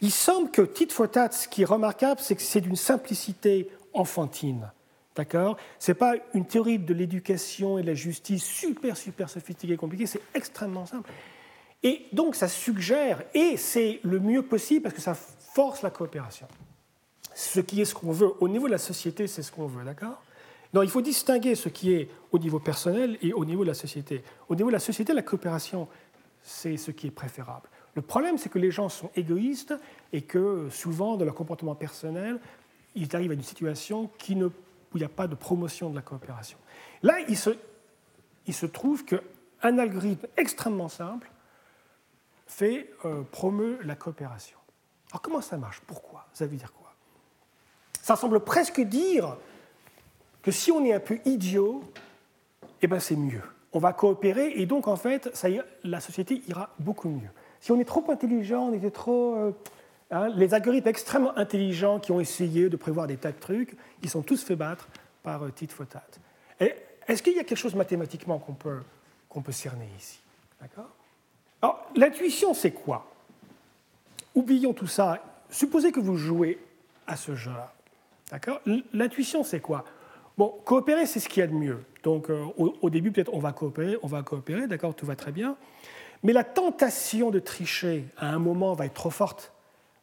[0.00, 3.70] Il semble que tit for tat, ce qui est remarquable, c'est que c'est d'une simplicité
[3.92, 4.70] enfantine.
[5.18, 9.72] D'accord Ce n'est pas une théorie de l'éducation et de la justice super, super sophistiquée
[9.72, 11.10] et compliquée, c'est extrêmement simple.
[11.82, 16.46] Et donc ça suggère, et c'est le mieux possible parce que ça force la coopération.
[17.34, 18.30] Ce qui est ce qu'on veut.
[18.38, 20.22] Au niveau de la société, c'est ce qu'on veut, d'accord?
[20.72, 23.74] Non, il faut distinguer ce qui est au niveau personnel et au niveau de la
[23.74, 24.22] société.
[24.48, 25.88] Au niveau de la société, la coopération,
[26.44, 27.68] c'est ce qui est préférable.
[27.96, 29.74] Le problème, c'est que les gens sont égoïstes
[30.12, 32.38] et que souvent, dans leur comportement personnel,
[32.94, 34.48] ils arrivent à une situation qui ne,
[34.92, 36.58] où il n'y a pas de promotion de la coopération.
[37.02, 41.30] Là, il se, trouve qu'un algorithme extrêmement simple
[42.46, 44.58] fait euh, promeut la coopération.
[45.10, 45.80] Alors comment ça marche?
[45.86, 46.26] Pourquoi?
[46.32, 46.92] Ça veut dire quoi?
[48.02, 49.36] Ça semble presque dire
[50.42, 51.82] que si on est un peu idiot,
[52.80, 53.42] eh ben c'est mieux.
[53.72, 55.30] On va coopérer et donc en fait,
[55.84, 57.28] la société ira beaucoup mieux.
[57.60, 59.34] Si on est trop intelligent, on était trop...
[59.36, 59.52] Euh,
[60.10, 64.10] hein, les algorithmes extrêmement intelligents qui ont essayé de prévoir des tas de trucs, ils
[64.10, 64.88] sont tous fait battre
[65.22, 66.02] par euh, tit for tat.
[67.08, 68.80] Est-ce qu'il y a quelque chose mathématiquement qu'on peut,
[69.30, 70.20] qu'on peut cerner ici?
[70.60, 70.90] D'accord?
[71.62, 73.10] Alors, l'intuition, c'est quoi?
[74.34, 75.22] Oublions tout ça.
[75.48, 76.58] Supposez que vous jouez
[77.06, 77.72] à ce jeu-là.
[78.30, 78.60] D'accord?
[78.92, 79.86] L'intuition, c'est quoi?
[80.36, 81.82] Bon, coopérer, c'est ce qu'il y a de mieux.
[82.02, 85.16] Donc, euh, au, au, début, peut-être, on va coopérer, on va coopérer, d'accord, tout va
[85.16, 85.56] très bien.
[86.22, 89.52] Mais la tentation de tricher à un moment va être trop forte.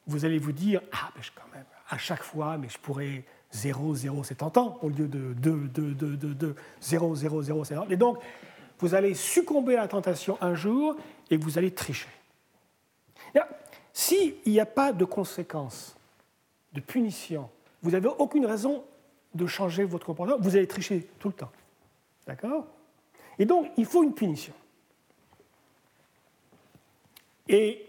[0.08, 3.96] Vous allez vous dire Ah, mais quand même, à chaque fois, mais je pourrais 0,
[3.96, 7.76] 0, c'est tentant, au lieu de 2, 2, 2, 2, 2, 0, 0, 0, c'est
[7.90, 8.20] Et donc,
[8.80, 10.96] vous allez succomber à la tentation un jour
[11.30, 12.10] et vous allez tricher.
[13.96, 15.96] S'il n'y a pas de conséquences,
[16.74, 17.50] de punition,
[17.82, 18.84] vous n'avez aucune raison
[19.34, 21.52] de changer votre comportement, vous allez tricher tout le temps.
[22.28, 22.68] D'accord?
[23.40, 24.54] Et donc, il faut une punition.
[27.48, 27.86] Et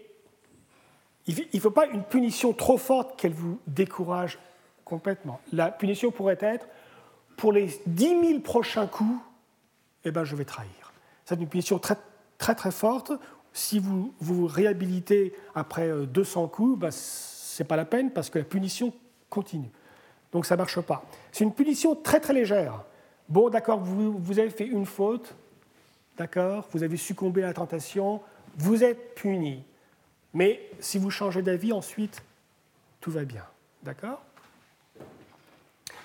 [1.27, 4.39] il ne faut pas une punition trop forte qu'elle vous décourage
[4.85, 5.41] complètement.
[5.51, 6.67] La punition pourrait être
[7.35, 9.19] pour les 10 000 prochains coups,
[10.05, 10.93] eh ben, je vais trahir.
[11.25, 11.97] C'est une punition très,
[12.37, 13.11] très, forte.
[13.51, 18.29] Si vous vous réhabilitez après 200 euh, coups, ben, ce n'est pas la peine parce
[18.29, 18.93] que la punition
[19.29, 19.71] continue.
[20.31, 21.03] Donc ça ne marche pas.
[21.31, 22.83] C'est une punition très très légère.
[23.27, 25.35] Bon, d'accord, vous, vous avez fait une faute,
[26.17, 28.21] d'accord, vous avez succombé à la tentation,
[28.57, 29.63] vous êtes puni.
[30.37, 32.21] Mais si vous changez d'avis ensuite,
[33.01, 33.43] tout va bien.
[33.81, 34.21] D'accord?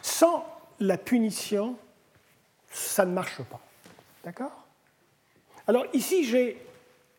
[0.01, 0.47] Sans
[0.81, 1.77] la punition,
[2.71, 3.61] ça ne marche pas.
[4.25, 4.53] D'accord?
[5.67, 6.67] Alors ici, j'ai,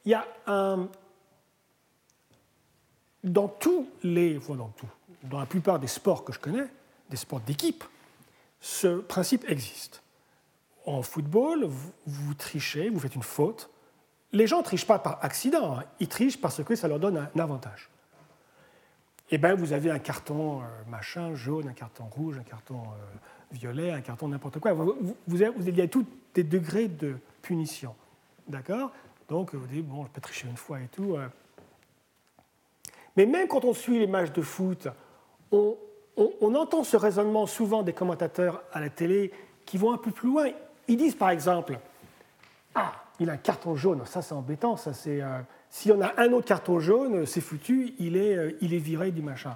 [0.06, 0.90] il y a un,
[3.24, 4.74] dans tous les, dans
[5.22, 6.66] dans la plupart des sports que je connais,
[7.12, 7.84] des sports d'équipe,
[8.60, 10.02] ce principe existe.
[10.88, 11.70] En football,
[12.08, 13.70] vous trichez, vous faites une faute,
[14.34, 15.84] les gens ne trichent pas par accident, hein.
[16.00, 17.90] ils trichent parce que ça leur donne un avantage.
[19.30, 23.18] Eh bien, vous avez un carton euh, machin, jaune, un carton rouge, un carton euh,
[23.52, 24.74] violet, un carton n'importe quoi.
[24.74, 27.96] Vous, avez, tous des degrés de punition.
[28.48, 28.92] D'accord?
[29.30, 31.16] Donc, vous dites, bon, je peux tricher une fois et tout.
[31.16, 31.28] Euh.
[33.16, 34.88] Mais même quand on suit les matchs de foot,
[35.52, 39.32] on entend ce raisonnement souvent des commentateurs à la télé
[39.66, 40.50] qui vont un peu plus loin.
[40.88, 41.80] Ils disent, par exemple,
[42.76, 44.02] ah, il a un carton jaune.
[44.06, 44.76] Ça, c'est embêtant.
[44.78, 48.58] Ça, c'est, euh, si on a un autre carton jaune, c'est foutu, il est, euh,
[48.62, 49.56] il est viré du machin.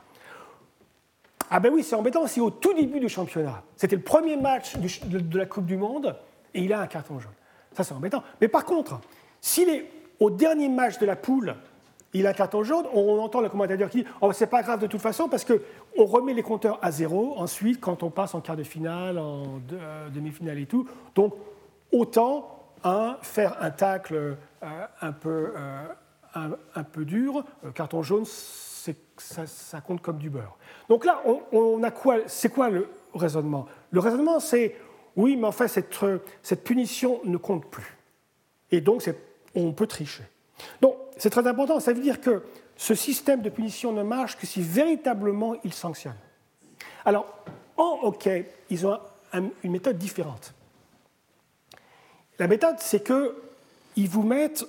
[1.49, 2.27] Ah ben oui, c'est embêtant.
[2.27, 6.15] Si au tout début du championnat, c'était le premier match de, la Coupe du Monde,
[6.53, 7.31] et il a un carton jaune.
[7.73, 8.23] Ça, c'est embêtant.
[8.41, 8.99] Mais par contre,
[9.39, 11.55] s'il est au dernier match de la poule,
[12.13, 14.79] il a un carton jaune, on entend le commentateur qui dit oh, c'est pas grave
[14.79, 18.41] de toute façon parce qu'on remet les compteurs à zéro ensuite quand on passe en
[18.41, 20.87] quart de finale, en euh, demi-finale et tout.
[21.15, 21.35] Donc
[21.91, 22.56] autant
[23.21, 25.87] faire un tacle euh, un, peu, euh,
[26.75, 27.43] un, peu dur,
[27.75, 30.57] carton jaune, ça, ça, compte comme du beurre.
[30.89, 33.65] Donc là, on, a quoi C'est quoi le raisonnement?
[33.91, 34.75] Le raisonnement, c'est
[35.15, 35.93] Oui, mais enfin, cette,
[36.41, 37.97] cette punition ne compte plus.
[38.71, 39.09] Et donc,
[39.55, 40.23] on peut tricher.
[40.81, 41.79] Donc, c'est très important.
[41.79, 42.43] Ça veut dire que
[42.75, 46.17] ce système de punition ne marche que si véritablement il sanctionne.
[47.05, 47.43] Alors,
[47.75, 48.99] en hockey, ils ont
[49.33, 50.53] une méthode différente.
[52.39, 54.65] La méthode, c'est qu'ils vous mettent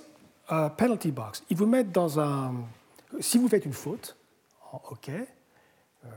[0.49, 1.43] un penalty box.
[1.49, 2.55] Ils vous mettent dans un.
[3.19, 4.15] Si vous faites une faute
[4.71, 5.27] en hockey,
[6.05, 6.09] euh,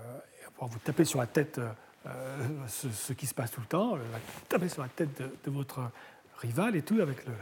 [0.60, 2.10] vous tapez sur la tête euh,
[2.68, 5.80] ce, qui se passe tout le temps, vous tapez sur la tête de, votre
[6.38, 7.32] rival et tout avec le.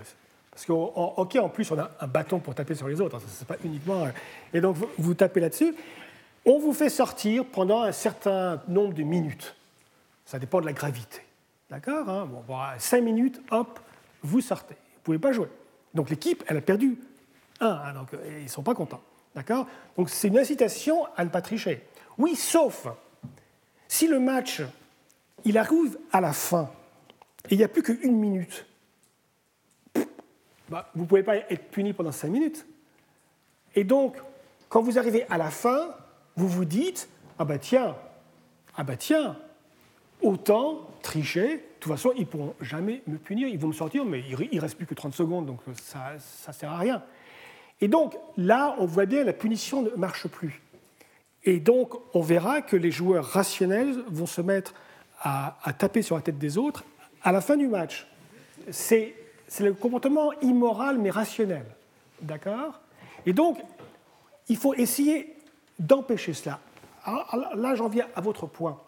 [0.51, 3.21] Parce qu'en hockey, en plus, on a un bâton pour taper sur les autres.
[3.29, 4.05] C'est pas uniquement.
[4.05, 4.11] Euh,
[4.53, 5.75] et donc, vous tapez là-dessus.
[6.45, 9.55] On vous fait sortir pendant un certain nombre de minutes.
[10.25, 11.21] Ça dépend de la gravité.
[11.71, 12.29] D'accord hein?
[12.49, 13.79] Bon, 5 minutes, hop,
[14.23, 14.75] vous sortez.
[14.75, 15.49] Vous ne pouvez pas jouer.
[15.95, 16.99] Donc l'équipe, elle a perdu
[17.61, 19.03] un, hein, donc euh, ils ne sont pas contents.
[19.35, 19.67] D'accord?
[19.97, 21.87] Donc c'est une incitation à ne pas tricher.
[22.19, 22.87] Oui, sauf
[23.89, 24.63] si le match,
[25.45, 26.71] il arrive à la fin
[27.49, 28.67] et il n'y a plus qu'une minute,
[30.69, 32.65] bah, vous ne pouvez pas être puni pendant cinq minutes.
[33.75, 34.17] Et donc,
[34.69, 35.95] quand vous arrivez à la fin,
[36.37, 37.97] vous vous dites Ah bah tiens,
[38.77, 39.37] ah bah tiens,
[40.23, 41.65] autant tricher.
[41.81, 43.49] De toute façon, ils ne pourront jamais me punir.
[43.49, 46.53] Ils vont me sortir, mais il ne reste plus que 30 secondes, donc ça ne
[46.53, 47.03] sert à rien.
[47.81, 50.61] Et donc, là, on voit bien la punition ne marche plus.
[51.45, 54.75] Et donc, on verra que les joueurs rationnels vont se mettre
[55.23, 56.85] à, taper sur la tête des autres
[57.23, 58.07] à la fin du match.
[58.71, 59.15] C'est
[59.59, 61.65] le comportement immoral, mais rationnel.
[62.21, 62.79] D'accord?
[63.25, 63.57] Et donc,
[64.49, 65.35] il faut essayer
[65.79, 66.61] d'empêcher cela.
[67.55, 68.79] là, j'en viens à votre point.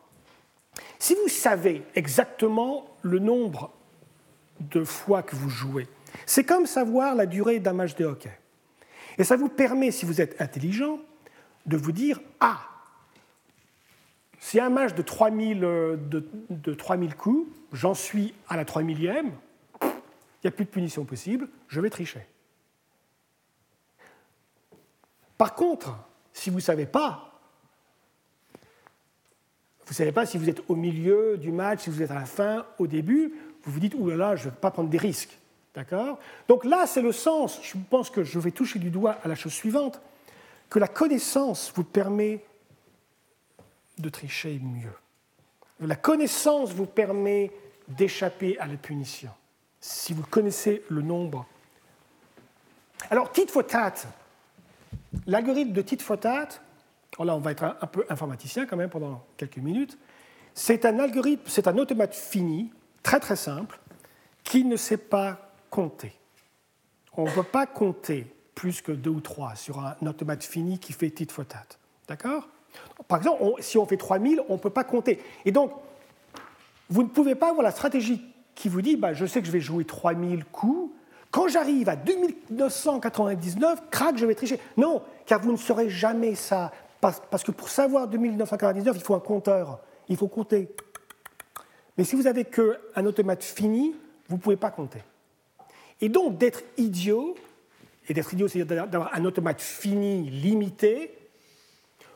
[0.98, 3.72] Si vous savez exactement le nombre
[4.60, 5.88] de fois que vous jouez,
[6.26, 8.32] c'est comme savoir la durée d'un match de hockey.
[9.18, 10.98] Et ça vous permet, si vous êtes intelligent,
[11.66, 12.60] de vous dire Ah,
[14.38, 19.30] c'est un match de 3000, euh, de, de 3000 coups, j'en suis à la 3000e,
[19.82, 19.88] il
[20.44, 22.26] n'y a plus de punition possible, je vais tricher.
[25.38, 25.96] Par contre,
[26.32, 27.31] si vous ne savez pas
[29.86, 32.14] vous ne savez pas si vous êtes au milieu du match, si vous êtes à
[32.14, 33.32] la fin, au début,
[33.64, 35.38] vous vous dites, oulala, là là, je ne vais pas prendre des risques.
[35.74, 36.18] D'accord?
[36.48, 39.34] Donc là, c'est le sens, je pense que je vais toucher du doigt à la
[39.34, 40.00] chose suivante,
[40.68, 42.44] que la connaissance vous permet
[43.98, 44.92] de tricher mieux.
[45.80, 47.50] La connaissance vous permet
[47.88, 49.30] d'échapper à la punition,
[49.80, 51.46] si vous connaissez le nombre.
[53.10, 53.94] Alors, tit for tat,
[55.26, 56.48] l'algorithme de tit for tat,
[57.20, 59.98] là on va être un, peu informaticien quand même pendant quelques minutes,
[60.54, 62.72] c'est un algorithme, c'est un automate fini,
[63.02, 63.78] très très simple,
[64.44, 66.12] qui ne sait pas compter.
[67.16, 70.92] On ne peut pas compter plus que deux ou trois sur un automate fini qui
[70.92, 71.66] fait tit for tat.
[72.08, 72.48] D'accord?
[73.08, 75.22] Par exemple, si on fait 3000, on ne peut pas compter.
[75.44, 75.72] Et donc,
[76.88, 78.22] vous ne pouvez pas avoir la stratégie
[78.54, 80.92] qui vous dit bah, je sais que je vais jouer 3000 coups.
[81.30, 84.60] Quand j'arrive à 2999, crac, je vais tricher.
[84.76, 86.70] Non, car vous ne saurez jamais ça.
[87.02, 89.80] Parce que pour savoir 2999, il faut un compteur.
[90.08, 90.68] Il faut compter.
[91.98, 93.96] Mais si vous n'avez qu'un automate fini,
[94.28, 95.00] vous ne pouvez pas compter.
[96.00, 97.34] Et donc, d'être idiot,
[98.08, 101.12] et d'être idiot, c'est-à-dire d'avoir un automate fini, limité,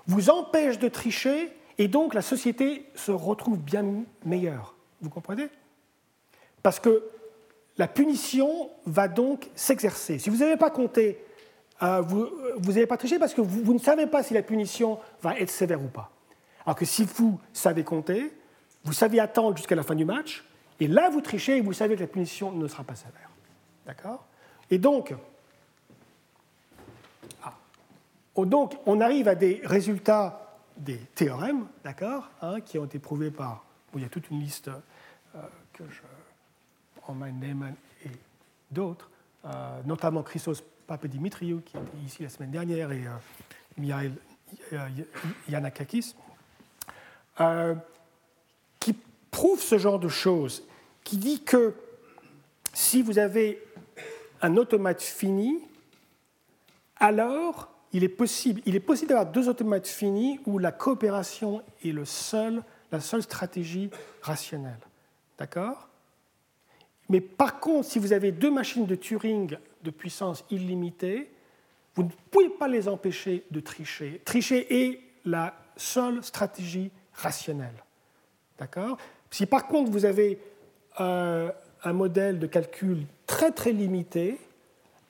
[0.06, 3.84] vous empêche de tricher, et donc la société se retrouve bien
[4.24, 4.76] meilleure.
[5.00, 5.48] Vous comprenez?
[6.62, 7.10] Parce que
[7.76, 10.20] la punition va donc s'exercer.
[10.20, 11.18] Si vous n'avez pas compté
[11.82, 15.38] euh, vous n'avez pas triché parce que vous, ne savez pas si la punition va
[15.38, 16.10] être sévère ou pas.
[16.64, 18.32] Alors que si vous savez compter,
[18.84, 20.44] vous savez attendre jusqu'à la fin du match,
[20.80, 23.30] et là vous trichez et vous savez que la punition ne sera pas sévère.
[23.84, 24.24] D'accord?
[24.70, 25.14] Et donc,
[27.44, 27.52] ah,
[28.34, 30.42] oh, donc, on arrive à des résultats
[30.76, 33.64] des théorèmes, d'accord, hein, qui ont été prouvés par.
[33.94, 35.40] il y a toute une liste euh,
[35.72, 36.00] que je.
[37.08, 37.72] En Neyman
[38.04, 38.10] et
[38.72, 39.08] d'autres,
[39.44, 44.08] euh, notamment Christos Pape Dimitriou, qui était ici la semaine dernière, et euh,
[44.72, 44.88] euh
[45.48, 46.14] Yanakakis,
[47.40, 47.74] euh,
[48.80, 48.96] qui
[49.30, 50.64] prouve ce genre de choses,
[51.04, 51.74] qui dit que
[52.72, 53.62] si vous avez
[54.42, 55.58] un automate fini,
[56.96, 61.92] alors il est possible, il est possible d'avoir deux automates finis où la coopération est
[61.92, 62.62] le seul,
[62.92, 63.90] la seule stratégie
[64.22, 64.78] rationnelle.
[65.38, 65.88] D'accord?
[67.08, 71.30] Mais par contre, si vous avez deux machines de Turing de puissance illimitée,
[71.94, 74.20] vous ne pouvez pas les empêcher de tricher.
[74.24, 77.84] Tricher est la seule stratégie rationnelle.
[78.58, 78.96] D'accord?
[79.30, 80.38] Si par contre vous avez
[81.00, 81.50] euh,
[81.84, 84.38] un modèle de calcul très très limité,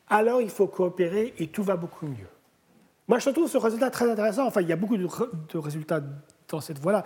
[0.08, 2.28] alors il faut coopérer et tout va beaucoup mieux.
[3.08, 4.46] Moi, je trouve ce résultat très intéressant.
[4.46, 6.00] Enfin, il y a beaucoup de, résultats
[6.48, 7.04] dans cette voie-là.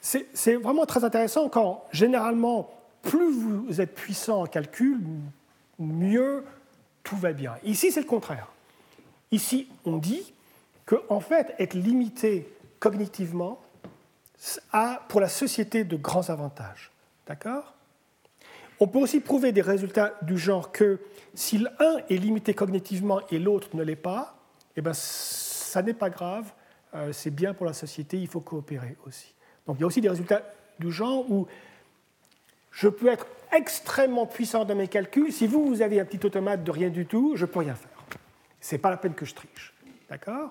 [0.00, 2.70] C'est vraiment très intéressant quand, généralement,
[3.06, 5.00] plus vous êtes puissant en calcul,
[5.78, 6.44] mieux
[7.02, 7.54] tout va bien.
[7.64, 8.48] Ici, c'est le contraire.
[9.30, 10.32] Ici, on dit
[10.84, 12.48] que, en fait, être limité
[12.80, 13.60] cognitivement
[14.72, 16.90] a pour la société de grands avantages.
[17.26, 17.74] D'accord?
[18.78, 21.00] On peut aussi prouver des résultats du genre que
[21.34, 24.36] si l'un est limité cognitivement et l'autre ne l'est pas,
[24.76, 26.52] eh ben, ça n'est pas grave,
[26.94, 29.32] euh, c'est bien pour la société, il faut coopérer aussi.
[29.66, 30.42] Donc il y a aussi des résultats
[30.78, 31.46] du genre où
[32.76, 35.32] je peux être extrêmement puissant dans mes calculs.
[35.32, 37.74] Si vous, vous avez un petit automate de rien du tout, je ne peux rien
[37.74, 37.90] faire.
[38.60, 39.72] Ce n'est pas la peine que je triche.
[40.10, 40.50] D'accord?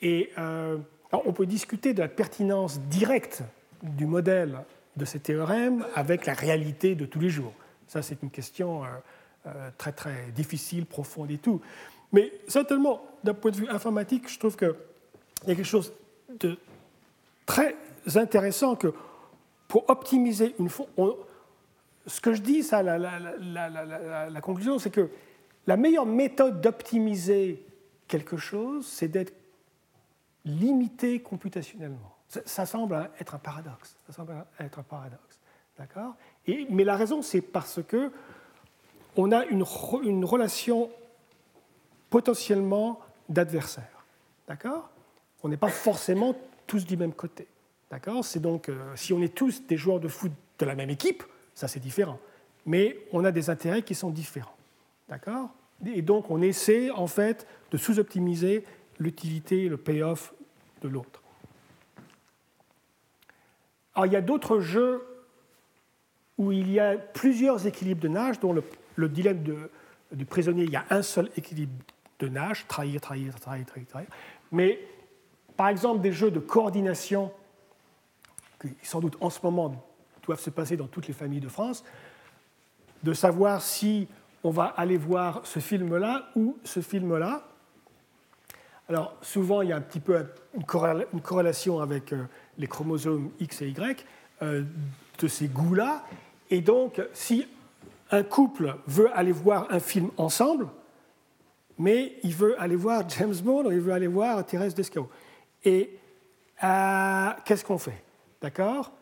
[0.00, 0.78] Et euh,
[1.12, 3.42] on peut discuter de la pertinence directe
[3.82, 4.60] du modèle
[4.96, 7.52] de ces théorèmes avec la réalité de tous les jours.
[7.88, 8.88] Ça, c'est une question euh,
[9.46, 11.60] euh, très, très difficile, profonde et tout.
[12.12, 14.72] Mais certainement, d'un point de vue informatique, je trouve qu'il
[15.48, 15.92] y a quelque chose
[16.38, 16.56] de
[17.44, 17.74] très
[18.14, 18.94] intéressant que
[19.66, 21.16] pour optimiser une fonction,
[22.06, 25.10] ce que je dis, ça, la, conclusion, c'est que
[25.66, 27.66] la meilleure méthode d'optimiser
[28.06, 29.34] quelque chose, c'est d'être
[30.44, 32.16] limité computationnellement.
[32.28, 33.96] Ça, semble être un paradoxe.
[34.06, 35.40] Ça semble être un paradoxe.
[35.78, 36.14] D'accord?
[36.70, 38.12] Mais la raison, c'est parce que
[39.16, 39.64] on a une,
[40.04, 40.90] une relation
[42.10, 44.04] potentiellement d'adversaires.
[44.46, 44.90] D'accord?
[45.42, 46.34] On n'est pas forcément
[46.66, 47.48] tous du même côté.
[47.90, 48.24] D'accord?
[48.24, 51.22] C'est donc, euh, si on est tous des joueurs de foot de la même équipe,
[51.56, 52.20] ça c'est différent.
[52.66, 54.54] Mais on a des intérêts qui sont différents.
[55.08, 55.48] D'accord?
[55.84, 58.64] Et donc on essaie en fait de sous-optimiser
[58.98, 60.34] l'utilité, le payoff
[60.82, 61.22] de l'autre.
[63.94, 65.02] Alors il y a d'autres jeux
[66.38, 68.52] où il y a plusieurs équilibres de nage, dont
[68.96, 69.42] le, dilemme
[70.12, 71.72] du prisonnier, il y a un seul équilibre
[72.18, 74.08] de nage, trahir, trahir, trahir, trahir, trahir.
[74.52, 74.78] Mais
[75.56, 77.32] par exemple des jeux de coordination,
[78.60, 79.85] qui sans doute en ce moment
[80.26, 81.84] doivent se passer dans toutes les familles de France,
[83.02, 84.08] de savoir si
[84.44, 87.42] on va aller voir ce film-là ou ce film-là.
[88.88, 90.24] Alors souvent, il y a un petit peu
[90.54, 90.64] une
[91.22, 92.24] corrélation avec euh,
[92.56, 94.04] les chromosomes X et Y
[94.42, 94.62] euh,
[95.18, 96.04] de ces goûts-là.
[96.50, 97.46] Et donc, si
[98.10, 100.68] un couple veut aller voir un film ensemble,
[101.78, 105.10] mais il veut aller voir James Bond ou il veut aller voir Thérèse Descaux.
[105.64, 105.98] Et
[106.62, 108.02] euh, qu'est-ce qu'on fait?
[108.40, 108.92] D'accord?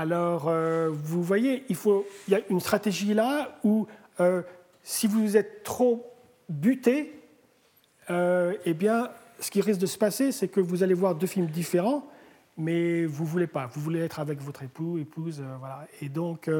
[0.00, 1.76] Alors, euh, vous voyez, il,
[2.28, 3.86] y a une stratégie là où,
[4.20, 4.40] euh,
[4.82, 6.10] si vous êtes trop
[6.48, 7.12] buté,
[8.08, 11.48] eh bien, ce qui risque de se passer, c'est que vous allez voir deux films
[11.48, 12.08] différents,
[12.56, 13.66] mais vous ne voulez pas.
[13.66, 15.86] Vous voulez être avec votre époux, épouse, voilà.
[16.00, 16.50] Et donc,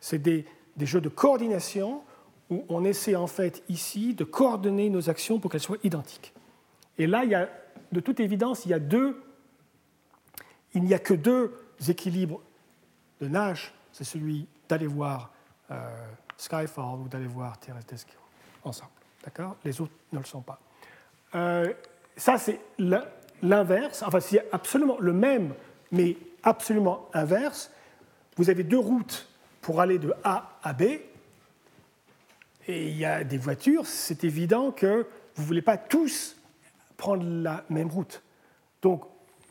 [0.00, 0.44] c'est des,
[0.76, 2.02] des jeux de coordination
[2.50, 6.34] où on essaie en fait ici de coordonner nos actions pour qu'elles soient identiques.
[6.98, 7.48] Et là, il y a,
[7.92, 9.22] de toute évidence, il y a deux,
[10.74, 11.54] il n'y a que deux
[11.88, 12.40] équilibres
[13.22, 15.30] de Nash, c'est celui d'aller voir
[15.70, 15.76] euh,
[16.36, 17.94] Skyfall ou d'aller voir Terrestre
[18.64, 18.90] ensemble.
[19.24, 19.56] D'accord?
[19.64, 20.58] Les autres ne le sont pas.
[21.36, 21.72] Euh,
[22.16, 22.60] ça, c'est
[23.42, 25.54] l'inverse, enfin, c'est absolument le même,
[25.92, 27.70] mais absolument inverse.
[28.36, 29.28] Vous avez deux routes
[29.60, 30.82] pour aller de A à B,
[32.68, 35.06] et il y a des voitures, c'est évident que
[35.36, 36.36] vous ne voulez pas tous
[36.96, 38.22] prendre la même route.
[38.82, 39.04] Donc,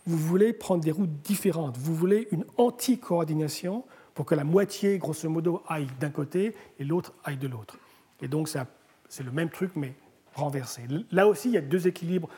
[0.07, 1.77] vous voulez prendre des routes différentes.
[1.77, 3.83] Vous voulez une anti-coordination
[4.13, 7.77] pour que la moitié, grosso modo, aille d'un côté et l'autre aille de l'autre.
[8.21, 9.93] Et donc, c'est le même truc, mais
[10.33, 10.83] renversé.
[11.11, 12.29] Là aussi, il y a deux équilibres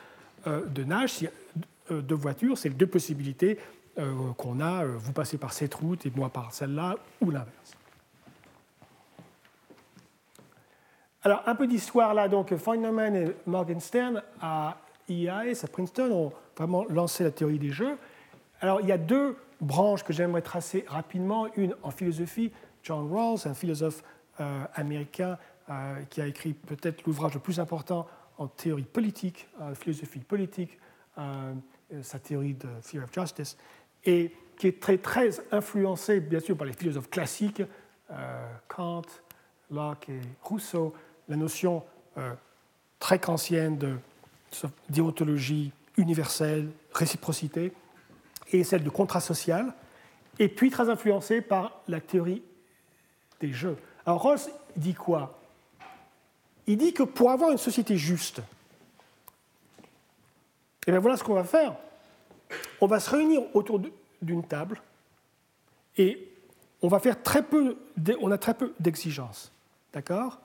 [0.46, 1.26] euh, de nage,
[1.90, 3.58] euh, de voitures, c'est deux possibilités
[3.98, 4.84] euh, qu'on a.
[4.84, 7.76] Vous passez par cette route et moi par celle-là, ou l'inverse.
[11.22, 12.28] Alors, un peu d'histoire là.
[12.28, 14.76] Donc, Feynman et Morgenstern à
[15.08, 17.96] IAS, à Princeton, ont vraiment lancé la théorie des jeux.
[18.60, 21.48] Alors, il y a deux branches que j'aimerais tracer rapidement.
[21.56, 22.52] Une en philosophie,
[22.82, 24.02] John Rawls, un philosophe
[24.40, 25.38] euh, américain
[25.70, 28.06] euh, qui a écrit peut-être l'ouvrage le plus important
[28.38, 30.78] en théorie politique, euh, philosophie politique,
[32.02, 33.56] sa théorie de Fear of Justice,
[34.04, 37.62] et qui est très, très influencé, bien sûr, par les philosophes classiques,
[38.66, 39.02] Kant,
[39.70, 40.92] Locke et Rousseau,
[41.28, 41.84] la notion
[42.98, 43.96] très kantienne de
[44.88, 47.72] déontologie universelle, réciprocité,
[48.52, 49.72] et celle de contrat social,
[50.38, 52.42] et puis très influencée par la théorie
[53.40, 53.76] des jeux.
[54.06, 54.40] Alors Rawls
[54.76, 55.38] dit quoi?
[56.66, 58.40] Il dit que pour avoir une société juste,
[60.86, 61.74] et eh bien voilà ce qu'on va faire.
[62.80, 63.80] On va se réunir autour
[64.20, 64.82] d'une table
[65.96, 66.28] et
[66.82, 67.78] on va faire très peu,
[68.20, 69.50] on a très peu d'exigences.
[69.94, 70.38] D'accord?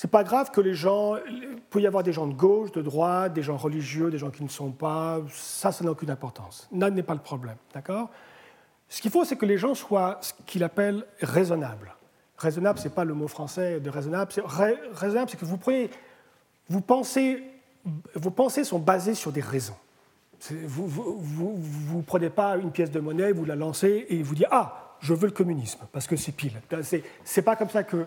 [0.00, 1.16] C'est pas grave que les gens.
[1.28, 4.30] Il peut y avoir des gens de gauche, de droite, des gens religieux, des gens
[4.30, 5.18] qui ne sont pas.
[5.32, 6.68] Ça, ça n'a aucune importance.
[6.70, 7.56] Là n'est pas le problème.
[7.74, 8.08] D'accord?
[8.88, 11.96] Ce qu'il faut, c'est que les gens soient ce qu'il appelle raisonnables.
[12.36, 14.32] raisonnable, ce n'est pas le mot français de raisonnable.
[14.92, 15.90] raisonnable, c'est que vous prenez,
[16.68, 17.42] vous pensez,
[18.14, 19.76] vos pensées sont basées sur des raisons.
[20.68, 24.94] Vous ne prenez pas une pièce de monnaie, vous la lancez et vous dites Ah,
[25.00, 26.52] je veux le communisme, parce que c'est pile.
[26.84, 28.06] Ce n'est pas comme ça que,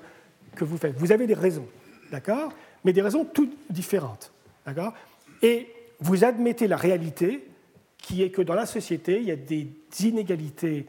[0.56, 0.98] que vous faites.
[0.98, 1.68] Vous avez des raisons,
[2.12, 2.54] d'accord?
[2.84, 4.32] Mais des raisons toutes différentes,
[4.66, 4.94] d'accord?
[5.42, 7.48] Et vous admettez la réalité
[7.98, 9.68] qui est que dans la société, il y a des
[10.02, 10.88] inégalités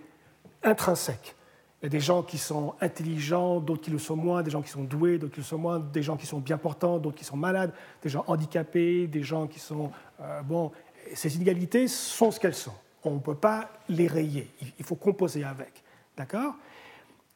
[0.62, 1.36] intrinsèques.
[1.80, 4.62] Il y a des gens qui sont intelligents, d'autres qui le sont moins, des gens
[4.62, 7.16] qui sont doués, d'autres qui le sont moins, des gens qui sont bien portants, d'autres
[7.16, 9.90] qui sont malades, des gens handicapés, des gens qui sont...
[10.20, 10.70] Euh, bon,
[11.14, 12.74] ces inégalités sont ce qu'elles sont.
[13.04, 14.48] On ne peut pas les rayer.
[14.78, 15.82] Il faut composer avec.
[16.16, 16.54] D'accord?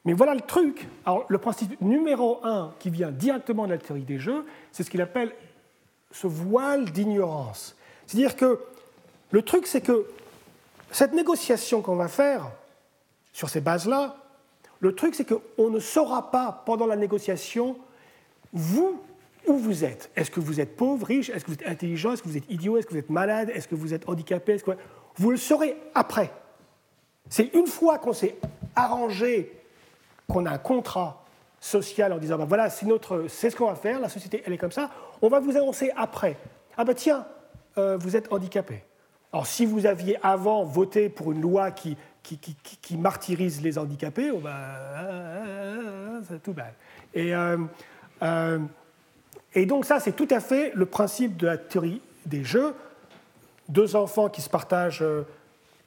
[0.05, 0.87] Mais voilà le truc.
[1.05, 4.89] Alors, le principe numéro un qui vient directement de la théorie des jeux, c'est ce
[4.89, 5.33] qu'il appelle
[6.11, 7.75] ce voile d'ignorance.
[8.05, 8.59] C'est-à-dire que
[9.31, 10.07] le truc, c'est que
[10.91, 12.49] cette négociation qu'on va faire
[13.33, 14.15] sur ces bases-là,
[14.79, 17.77] le truc, c'est qu'on ne saura pas pendant la négociation,
[18.53, 19.01] vous,
[19.47, 20.09] où vous êtes.
[20.15, 21.29] Est-ce que vous êtes pauvre, riche?
[21.29, 22.13] Est-ce que vous êtes intelligent?
[22.13, 22.77] Est-ce que vous êtes idiot?
[22.77, 23.49] Est-ce que vous êtes malade?
[23.53, 24.57] Est-ce que vous êtes handicapé?
[25.17, 26.31] Vous le saurez après.
[27.29, 28.37] C'est une fois qu'on s'est
[28.75, 29.56] arrangé,
[30.27, 31.23] qu'on a un contrat
[31.59, 34.53] social en disant ben voilà, c'est, notre, c'est ce qu'on va faire, la société, elle
[34.53, 34.89] est comme ça,
[35.21, 36.37] on va vous annoncer après.
[36.77, 37.25] Ah ben tiens,
[37.77, 38.83] euh, vous êtes handicapé.
[39.33, 41.97] Alors si vous aviez avant voté pour une loi qui
[42.97, 46.55] martyrise les handicapés, oh ben, c'est tout.
[47.13, 47.57] Et, euh,
[49.53, 52.73] et donc ça, c'est tout à fait le principe de la théorie des jeux.
[53.69, 55.03] Deux enfants qui se partagent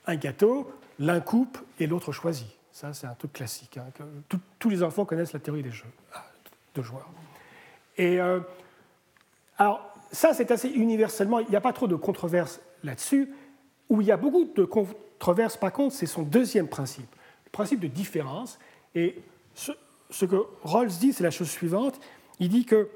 [0.07, 2.60] un gâteau, l'un coupe et l'autre choisit.
[2.73, 3.79] Ça, c'est un truc classique.
[3.79, 3.87] Hein,
[4.59, 6.25] tous les enfants connaissent la théorie des jeux ah,
[6.75, 7.09] de joueurs.
[7.99, 8.19] Et
[9.59, 13.33] alors, ça, c'est assez universellement, il n'y a pas trop de controverses là-dessus.
[13.89, 17.13] Où il y a beaucoup de controverses, par contre, c'est son deuxième principe,
[17.45, 18.59] le principe de différence.
[18.95, 19.21] Et
[19.55, 22.01] ce, que Rawls dit, c'est la chose suivante.
[22.39, 22.89] Il dit que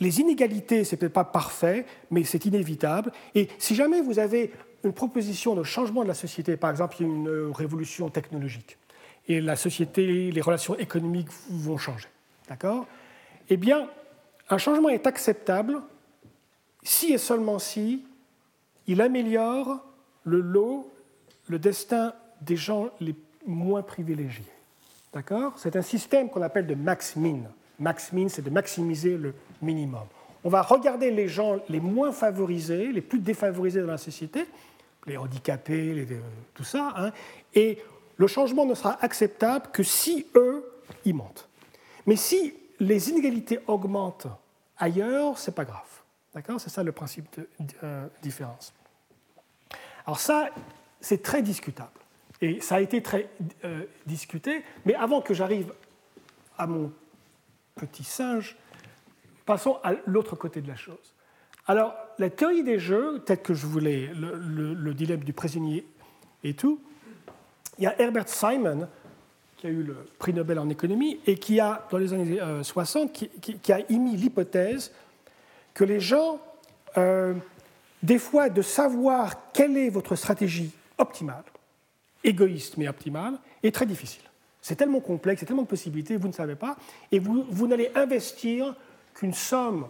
[0.00, 3.12] les inégalités, c'est peut-être pas parfait, mais c'est inévitable.
[3.34, 4.52] Et si jamais vous avez
[4.84, 8.76] une proposition de changement de la société, par exemple, il y a une révolution technologique,
[9.26, 12.08] et la société, les relations économiques vont changer,
[12.48, 12.86] d'accord?
[13.48, 13.88] Eh bien,
[14.50, 15.80] un changement est acceptable
[16.82, 18.04] si et seulement si
[18.86, 19.82] il améliore
[20.24, 20.90] le lot,
[21.48, 23.14] le destin des gens les
[23.46, 24.44] moins privilégiés.
[25.12, 25.54] D'accord?
[25.56, 27.40] C'est un système qu'on appelle de max-min.
[27.78, 30.04] Max-min, c'est de maximiser le minimum.
[30.42, 34.44] On va regarder les gens les moins favorisés, les plus défavorisés dans la société,
[35.06, 36.20] les handicapés, les,
[36.54, 37.12] tout ça, hein,
[37.54, 37.78] et
[38.16, 40.64] le changement ne sera acceptable que si eux,
[41.04, 41.48] ils montent.
[42.06, 44.26] Mais si les inégalités augmentent
[44.78, 45.80] ailleurs, c'est pas grave.
[46.34, 46.60] D'accord?
[46.60, 47.46] C'est ça le principe de
[47.82, 48.72] euh, différence.
[50.06, 50.50] Alors ça,
[51.00, 51.90] c'est très discutable.
[52.40, 53.30] Et ça a été très
[53.64, 54.64] euh, discuté.
[54.84, 55.72] Mais avant que j'arrive
[56.58, 56.92] à mon
[57.76, 58.56] petit singe,
[59.46, 61.14] passons à l'autre côté de la chose.
[61.66, 65.86] Alors, la théorie des jeux, peut-être que je voulais, le, dilemme du prisonnier
[66.42, 66.80] et tout,
[67.78, 68.88] il y a Herbert Simon,
[69.56, 73.10] qui a eu le prix Nobel en économie, et qui a, dans les années 60,
[73.22, 74.92] euh, qui, a émis l'hypothèse
[75.72, 76.40] que les gens
[76.96, 77.34] euh,
[78.02, 81.44] des fois de savoir quelle est votre stratégie optimale,
[82.22, 84.22] égoïste mais optimale, est très difficile.
[84.60, 86.76] C'est tellement complexe, a tellement de possibilités, vous ne savez pas,
[87.10, 88.74] et vous n'allez investir
[89.14, 89.88] qu'une somme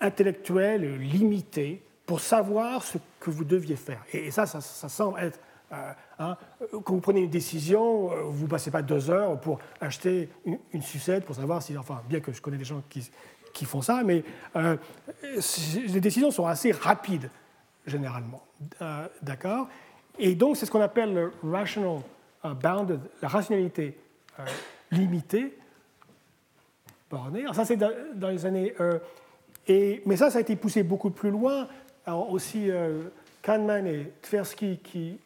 [0.00, 4.02] intellectuelle limitée pour savoir ce que vous deviez faire.
[4.12, 5.38] Et ça, ça, semble être...
[5.72, 6.36] Euh, hein,
[6.82, 10.82] quand vous prenez une décision, euh, vous ne passez pas deux heures pour acheter une,
[10.82, 11.78] sucette pour savoir si...
[11.78, 13.08] Enfin, bien que je connais des gens qui,
[13.52, 14.24] qui font ça, mais
[14.56, 14.76] euh,
[15.86, 17.30] les décisions sont assez rapides,
[17.86, 18.44] généralement.
[19.22, 19.68] D'accord?
[20.18, 22.00] Et donc, c'est ce qu'on appelle le rational
[22.42, 23.96] bounded, la rationalité
[24.90, 25.56] limitée,
[27.08, 27.42] bornée.
[27.42, 28.74] Alors, ça, c'est dans, les années.
[29.68, 31.68] Mais ça, ça a été poussé beaucoup plus loin.
[32.06, 32.70] Aussi,
[33.42, 35.18] Kahneman et Tversky, qui.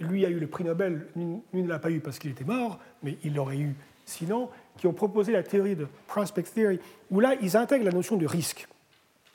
[0.00, 2.78] lui a eu le prix Nobel, lui ne l'a pas eu parce qu'il était mort,
[3.02, 7.34] mais il l'aurait eu sinon qui ont proposé la théorie de prospect theory, où là,
[7.40, 8.66] ils intègrent la notion de risque.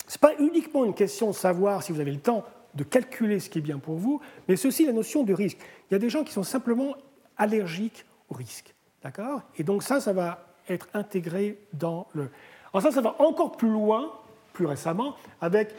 [0.08, 3.40] Ce n'est pas uniquement une question de savoir si vous avez le temps de calculer
[3.40, 5.58] ce qui est bien pour vous, mais aussi la notion de risque.
[5.90, 6.96] Il y a des gens qui sont simplement
[7.38, 8.74] allergiques au risque.
[9.04, 9.42] D'accord?
[9.58, 12.30] Et donc ça, ça va être intégré dans le...
[12.74, 14.12] Alors ça, ça va encore plus loin,
[14.56, 15.70] plus récemment, avec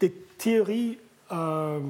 [0.00, 0.98] des théories
[1.30, 1.80] euh,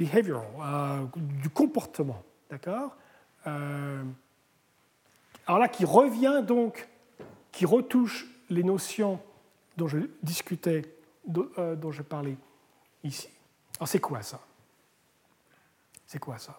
[0.00, 2.22] euh, du comportement.
[2.50, 2.96] D'accord
[3.46, 4.02] euh,
[5.46, 6.88] alors là, qui revient donc,
[7.52, 9.20] qui retouche les notions
[9.76, 10.82] dont je discutais,
[11.56, 12.36] euh, dont je parlais
[13.02, 13.28] ici.
[13.78, 14.40] Alors c'est quoi ça?
[16.06, 16.58] C'est quoi ça?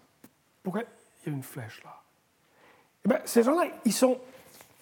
[0.64, 2.02] Pourquoi il y a une flèche là?
[3.06, 4.20] Eh bien, Ces gens-là, ils sont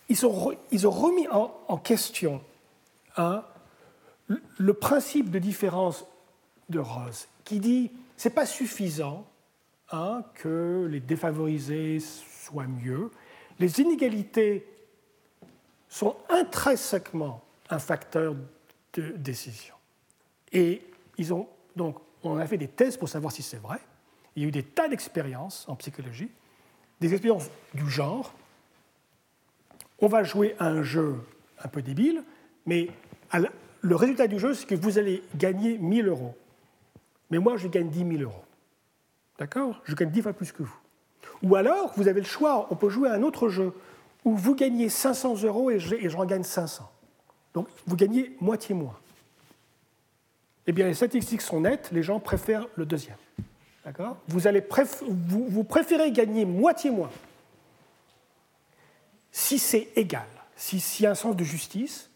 [0.09, 2.41] ils, ont, ils ont remis en, question
[3.17, 3.43] hein,
[4.27, 6.05] le principe de différence
[6.69, 9.25] de Rose, qui dit c'est pas suffisant
[9.91, 13.11] hein, que les défavorisés soient mieux.
[13.59, 14.67] Les inégalités
[15.87, 18.35] sont intrinsèquement un facteur
[18.93, 19.75] de décision.
[20.51, 20.81] Et
[21.17, 23.79] ils ont donc on a fait des thèses pour savoir si c'est vrai.
[24.35, 26.29] Il y a eu des tas d'expériences en psychologie,
[26.99, 28.33] des expériences du genre.
[29.99, 31.15] On va jouer à un jeu
[31.63, 32.23] un peu débile,
[32.65, 32.89] mais
[33.87, 36.35] le résultat du jeu, c'est que vous allez gagner 1000 euros.
[37.29, 38.43] Mais moi, je gagne 10 000 euros.
[39.39, 39.81] D'accord?
[39.83, 40.75] Je gagne 10 fois plus que vous.
[41.43, 43.73] Ou alors, vous avez le choix, on peut jouer à un autre jeu
[44.25, 46.89] où vous gagnez 500 euros et j'en gagne 500.
[47.53, 48.97] Donc, vous gagnez moitié moins
[50.67, 53.17] eh bien, les statistiques sont nettes, les gens préfèrent le deuxième.
[53.85, 54.17] D'accord?
[54.27, 54.61] Vous, allez
[55.07, 57.09] vous, préférez gagner moitié moins
[59.31, 60.27] si c'est égal,
[60.57, 62.09] s'il y a un sens de justice,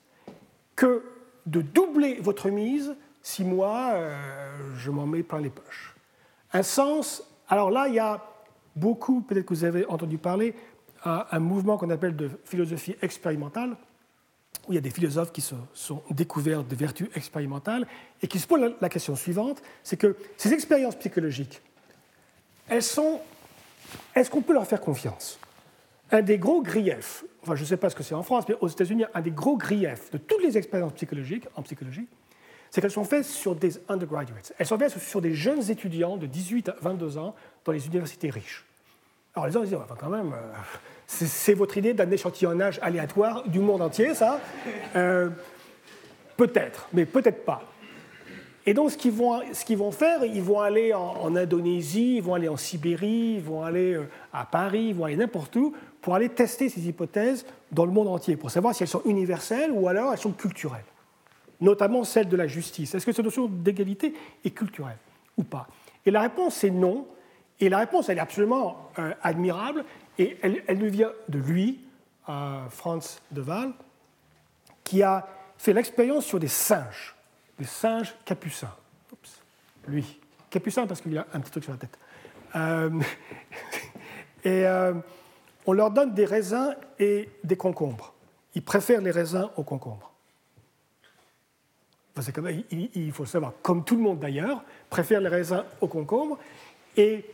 [0.76, 1.04] que
[1.46, 4.16] de doubler votre mise si moi, euh,
[4.78, 5.96] je m'en mets plein les poches.
[6.54, 8.24] Un sens, alors là, il y a
[8.76, 10.56] beaucoup, peut-être que vous avez entendu parler,
[11.04, 13.76] à un mouvement qu'on appelle de philosophie expérimentale,
[14.68, 17.88] où il y a des philosophes qui se sont découverts de vertus expérimentales
[18.22, 21.62] et qui se posent la question suivante, c'est que ces expériences psychologiques,
[22.68, 23.20] elles sont...
[24.16, 25.40] Est-ce qu'on peut leur faire confiance?
[26.12, 28.56] Un des gros griefs, enfin je ne sais pas ce que c'est en France, mais
[28.62, 32.08] aux États-Unis, un des gros griefs de toutes les expériences psychologiques en psychologie,
[32.70, 34.54] c'est qu'elles sont faites sur des undergraduates.
[34.58, 37.36] Elles sont faites sur des jeunes étudiants de 18 à 22 ans
[37.66, 38.66] dans les universités riches.
[39.36, 40.54] Alors les gens disent, enfin, quand même, euh,
[41.08, 44.40] c'est votre idée d'un échantillonnage aléatoire du monde entier, ça?
[44.96, 45.30] Euh,
[46.42, 47.62] Peut-être, mais peut-être pas.
[48.66, 52.58] Et donc, ce qu'ils vont, faire, ils vont aller en, Indonésie, ils vont aller en
[52.58, 56.70] Sibérie, ils vont aller euh, à Paris, ils vont aller n'importe où pour aller tester
[56.70, 60.20] ces hypothèses dans le monde entier, pour savoir si elles sont universelles ou alors elles
[60.20, 60.86] sont culturelles,
[61.60, 62.96] notamment celle de la justice.
[62.96, 64.98] Est-ce que cette notion d'égalité est culturelle
[65.38, 65.68] ou pas?
[66.06, 67.08] Et la réponse est non.
[67.60, 69.86] Et la réponse, elle est absolument euh, admirable.
[70.18, 71.80] Et elle, elle, nous vient de lui,
[72.28, 73.72] euh, Franz de Waal,
[74.84, 75.28] qui a
[75.58, 77.16] fait l'expérience sur des singes,
[77.60, 78.74] des singes capucins.
[79.88, 81.98] lui, capucin parce qu'il a un petit truc sur la tête.
[82.56, 82.90] Euh,
[84.44, 84.66] et
[85.66, 88.14] on leur donne des raisins et des concombres.
[88.56, 90.12] Ils préfèrent les raisins aux concombres.
[92.72, 96.38] Il, faut savoir, comme tout le monde d'ailleurs, préfère les raisins aux concombres.
[96.98, 97.26] Et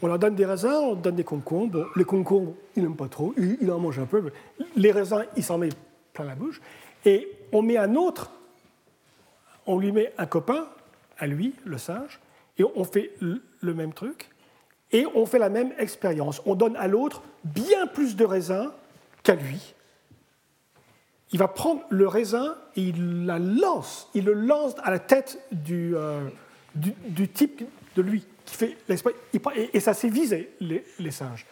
[0.00, 1.88] on leur donne des raisins, on leur donne des concombres.
[1.96, 4.30] les concombres, il n'aime pas trop, il, en mange un peu.
[4.76, 5.70] Les raisins, il s'en met
[6.12, 6.60] plein la bouche.
[7.04, 8.30] Et on met un autre,
[9.66, 10.68] on lui met un copain,
[11.18, 12.20] à lui, le singe,
[12.56, 14.30] et on fait le même truc.
[14.92, 16.40] Et on fait la même expérience.
[16.46, 18.70] On donne à l'autre bien plus de raisins
[19.22, 19.74] qu'à lui.
[21.32, 24.08] Il va prendre le raisin et il la lance.
[24.14, 26.26] Il le lance à la tête du, euh,
[26.74, 27.64] du type
[27.96, 29.12] de lui qui fait l'esprit,
[29.74, 31.44] et, ça s'est visé, les, singes.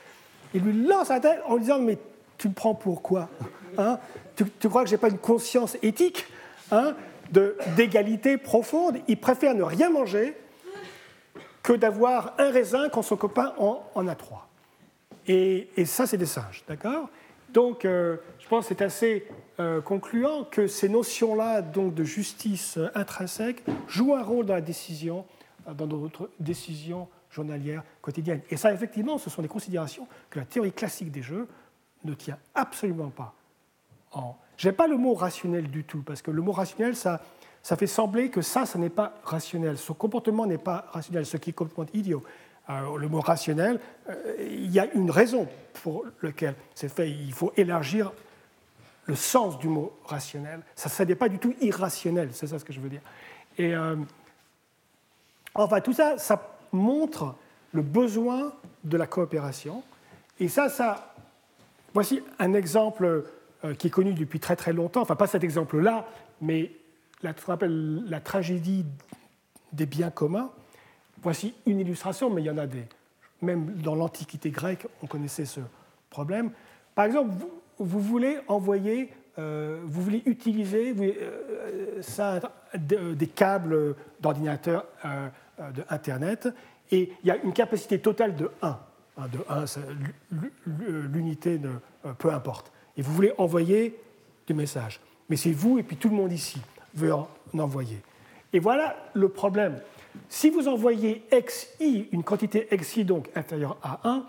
[0.54, 1.98] Il lui lance la tête en lui disant Mais
[2.38, 3.28] tu me prends pour quoi
[3.76, 3.98] hein?
[4.34, 6.26] Tu, crois que je n'ai pas une conscience éthique
[6.70, 6.94] hein,
[7.76, 8.96] d'égalité profonde?
[9.08, 10.34] Il préfère ne rien manger
[11.66, 14.48] que d'avoir un raisin quand son copain en, a trois.
[15.26, 17.10] Et, ça, c'est des singes, d'accord?
[17.52, 19.26] Donc, euh, je pense que c'est assez
[19.58, 25.24] euh, concluant que ces notions-là donc de justice intrinsèque jouent un rôle dans la décision
[25.76, 28.42] dans notre décision journalière quotidienne.
[28.48, 31.48] Et ça, effectivement, ce sont des considérations que la théorie classique des jeux
[32.04, 33.34] ne tient absolument pas
[34.12, 34.36] en.
[34.56, 37.20] Je n'aime pas le mot rationnel du tout, parce que le mot rationnel, ça,
[37.66, 39.76] ça fait sembler que ça, ça n'est pas rationnel.
[39.76, 42.22] Ce comportement n'est pas rationnel, ce qui est complètement idiot.
[42.68, 45.48] le mot rationnel, euh, il y a une raison
[45.82, 47.10] pour laquelle c'est fait.
[47.10, 48.12] Il faut élargir
[49.06, 50.60] le sens du mot rationnel.
[50.76, 53.02] Ça, n'est pas du tout irrationnel, c'est ça ce que je veux dire.
[53.58, 53.96] Et, euh,
[55.56, 57.34] Enfin, tout ça, ça montre
[57.72, 58.52] le besoin
[58.84, 59.82] de la coopération.
[60.38, 61.16] Et ça, ça,
[61.92, 63.24] voici un exemple
[63.64, 65.00] euh, qui est connu depuis très très longtemps.
[65.00, 66.06] Enfin, pas cet exemple-là,
[66.40, 66.70] mais
[67.22, 67.34] la,
[68.06, 68.84] la tragédie
[69.72, 70.50] des biens communs.
[71.22, 72.84] Voici une illustration, mais il y en a des.
[73.42, 75.60] Même dans l'Antiquité grecque, on connaissait ce
[76.08, 76.50] problème.
[76.94, 77.34] Par exemple,
[77.78, 82.02] vous, voulez envoyer, euh, vous voulez utiliser euh,
[83.14, 85.28] des câbles d'ordinateur euh,
[85.72, 86.48] de Internet,
[86.90, 88.78] et il y a une capacité totale de 1.
[89.18, 89.64] Hein, de 1,
[91.12, 92.70] l'unité euh, peu importe.
[92.96, 93.98] Et vous voulez envoyer
[94.46, 95.00] des messages.
[95.28, 96.60] Mais c'est vous et puis tout le monde ici
[96.96, 98.00] veut en envoyer.
[98.52, 99.80] Et voilà le problème.
[100.28, 104.26] Si vous envoyez xi, une quantité xi donc inférieure à 1,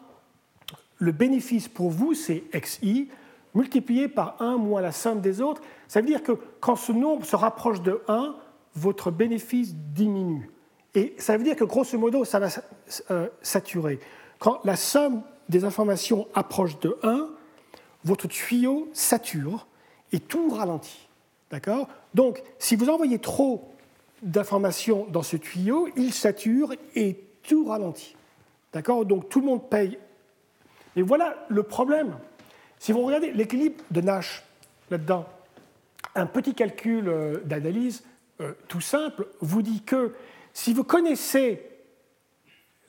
[1.00, 3.10] le bénéfice pour vous, c'est xi.
[3.54, 5.62] multiplié par 1 moins la somme des autres.
[5.88, 8.36] Ça veut dire que quand ce nombre se rapproche de 1,
[8.76, 10.52] votre bénéfice diminue.
[10.94, 12.48] Et ça veut dire que grosso modo, ça va
[13.12, 14.00] euh, saturer.
[14.40, 17.30] Quand la somme des informations approche de 1,
[18.04, 19.68] votre tuyau sature
[20.12, 21.07] et tout ralentit.
[21.52, 21.88] D'accord?
[22.14, 23.74] Donc, si vous envoyez trop
[24.22, 28.16] d'informations dans ce tuyau, il sature et tout ralentit.
[28.74, 29.06] D'accord?
[29.06, 29.98] Donc, tout le monde paye.
[30.96, 32.18] Et voilà le problème.
[32.80, 34.44] Si vous regardez l'équilibre de Nash
[34.92, 35.26] là-dedans,
[36.16, 38.04] un petit calcul euh, d'analyse
[38.42, 40.14] euh, tout simple vous dit que
[40.54, 41.62] si vous connaissez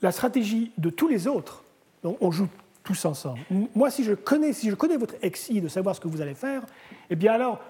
[0.03, 1.65] la stratégie de tous les autres,
[2.03, 2.49] donc on joue
[2.83, 3.41] tous ensemble.
[3.75, 6.35] Moi, si je connais, si je connais votre XI de savoir ce que vous allez
[6.35, 6.65] faire,
[7.11, 7.61] eh bien alors,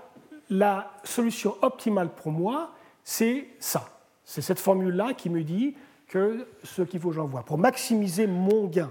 [0.51, 2.73] la solution optimale pour moi,
[3.05, 3.89] c'est ça.
[4.25, 5.75] C'est cette formule-là qui me dit
[6.07, 8.91] que ce qu'il faut que j'envoie pour maximiser mon gain.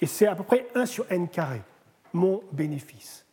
[0.00, 1.62] Et c'est à peu près 1 sur n carré,
[2.12, 3.24] mon bénéfice.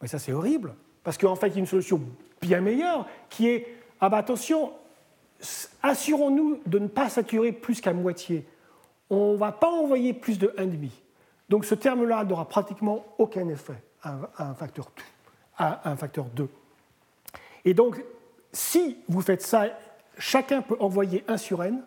[0.00, 2.00] Mais ça, c'est horrible, parce qu'en fait, il y a une solution
[2.40, 3.66] bien meilleure qui est
[4.00, 4.72] ah bah attention,
[5.82, 8.46] assurons-nous de ne pas saturer plus qu'à moitié
[9.10, 10.90] on ne va pas envoyer plus de 1,5.
[11.48, 14.90] Donc ce terme-là n'aura pratiquement aucun effet à un, facteur,
[15.56, 16.48] à un facteur 2.
[17.64, 18.02] Et donc,
[18.52, 19.66] si vous faites ça,
[20.18, 21.82] chacun peut envoyer 1 sur n,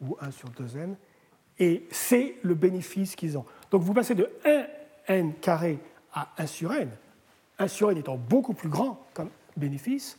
[0.00, 0.94] ou 1 sur 2n,
[1.58, 3.44] et c'est le bénéfice qu'ils ont.
[3.70, 4.30] Donc vous passez de
[5.08, 5.78] 1n carré
[6.12, 6.90] à 1 sur n,
[7.58, 10.18] 1 sur n étant beaucoup plus grand comme bénéfice,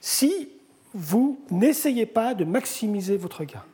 [0.00, 0.48] si
[0.92, 3.64] vous n'essayez pas de maximiser votre gain.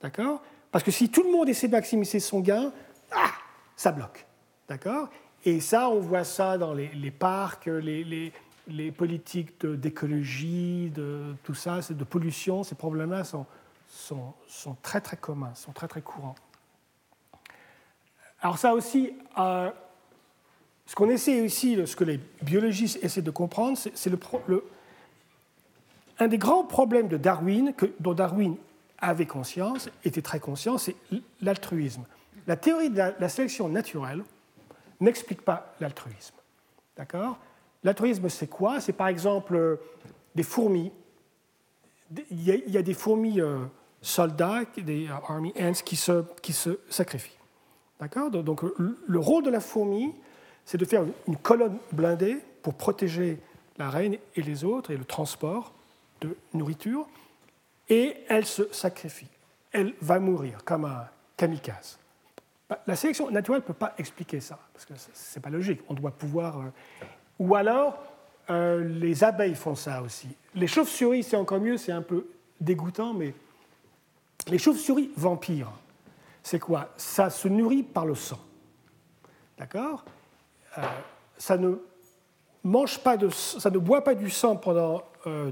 [0.00, 0.42] D'accord?
[0.70, 2.72] Parce que si tout le monde essaie de maximiser son gain,
[3.10, 3.32] ah,
[3.76, 4.24] ça bloque.
[4.68, 5.08] D'accord?
[5.44, 8.32] Et ça, on voit ça dans les, parcs, les,
[8.92, 12.62] politiques d'écologie, de, tout ça, de pollution.
[12.62, 13.46] Ces problèmes-là sont,
[14.82, 16.34] très très communs, sont très très courants.
[18.42, 19.70] Alors ça aussi, euh,
[20.86, 24.10] ce qu'on essaie ici, ce que les biologistes essaient de comprendre, c'est
[26.18, 28.56] un des grands problèmes de Darwin, que, dont Darwin
[28.98, 30.96] avait conscience, était très conscient, c'est
[31.40, 32.04] l'altruisme.
[32.46, 34.22] La théorie de la, sélection naturelle
[35.00, 36.34] n'explique pas l'altruisme.
[36.96, 37.38] D'accord?
[37.82, 38.80] L'altruisme, c'est quoi?
[38.80, 39.76] C'est par exemple euh,
[40.34, 40.92] des fourmis.
[42.30, 43.64] Il y, a, des fourmis euh,
[44.02, 47.38] soldats, des euh, army ants, qui se, qui se sacrifient.
[48.00, 48.30] D'accord?
[48.30, 50.14] Donc le rôle de la fourmi,
[50.64, 53.38] c'est de faire une colonne blindée pour protéger
[53.78, 55.72] la reine et les autres et le transport
[56.20, 57.06] de nourriture
[57.88, 59.26] et elle se sacrifie.
[59.72, 61.98] Elle va mourir comme un kamikaze.
[62.86, 65.80] La sélection naturelle ne peut pas expliquer ça, parce que ce n'est pas logique.
[65.88, 66.60] On doit pouvoir.
[66.60, 66.64] Euh,
[67.38, 68.02] ou alors,
[68.48, 70.28] euh, les abeilles font ça aussi.
[70.54, 72.26] Les chauves-souris, c'est encore mieux, c'est un peu
[72.60, 73.34] dégoûtant, mais
[74.46, 75.72] les chauves-souris vampires,
[76.42, 76.88] c'est quoi?
[76.96, 78.38] Ça se nourrit par le sang.
[79.58, 80.04] D'accord?
[80.78, 80.82] Euh,
[81.38, 81.74] Ça ne
[82.62, 85.02] mange pas de, ça ne boit pas du sang pendant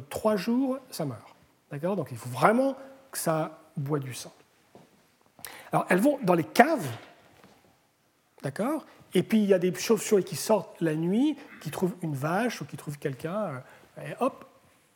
[0.08, 1.34] trois jours, ça meurt.
[1.70, 1.96] D'accord?
[1.96, 2.74] Donc il faut vraiment
[3.10, 4.32] que ça boit du sang.
[5.72, 6.86] Alors elles vont dans les caves,
[8.42, 8.84] d'accord?
[9.14, 12.60] Et puis il y a des chauves-souris qui sortent la nuit, qui trouvent une vache
[12.60, 13.62] ou qui trouvent quelqu'un,
[13.98, 14.44] euh, et hop,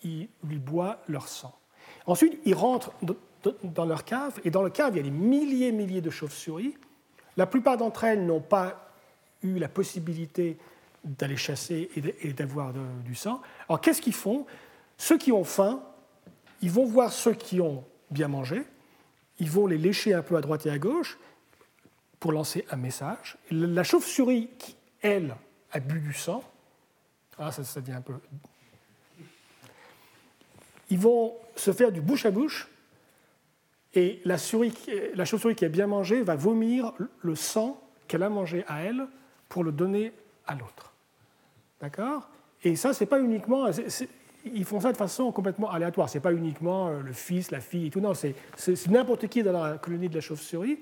[0.04, 1.54] ils lui boivent leur sang.
[2.06, 2.92] Ensuite, ils rentrent
[3.62, 6.10] dans leur cave, et dans le cave, il y a des milliers et milliers de
[6.10, 6.76] chauves-souris.
[7.36, 8.92] La plupart d'entre elles n'ont pas
[9.42, 10.58] eu la possibilité
[11.04, 11.90] d'aller chasser
[12.20, 12.72] et d'avoir
[13.04, 13.40] du sang.
[13.68, 14.46] Alors qu'est-ce qu'ils font?
[14.98, 15.82] Ceux qui ont faim
[16.62, 18.62] ils vont voir ceux qui ont bien mangé,
[19.40, 21.18] ils vont les lécher un peu à droite et à gauche
[22.22, 23.36] pour lancer un message.
[23.50, 25.34] La chauve-souris qui, elle,
[25.72, 26.44] a bu du sang,
[27.36, 28.14] ah, ça, ça devient un peu...
[30.88, 32.68] Ils vont se faire du bouche à bouche
[33.92, 34.36] et la,
[35.14, 36.92] la chauve-souris qui a bien mangé va vomir
[37.22, 39.08] le sang qu'elle a mangé à elle
[39.48, 40.12] pour le donner
[40.46, 40.92] à l'autre.
[41.80, 42.28] D'accord?
[42.62, 43.68] Et ça, c'est pas uniquement
[44.44, 46.08] ils font ça de façon complètement aléatoire.
[46.08, 48.00] Ce n'est pas uniquement euh, le fils, la fille et tout.
[48.00, 48.34] Non, c'est
[48.88, 50.78] n'importe qui dans la colonie de la chauve-souris.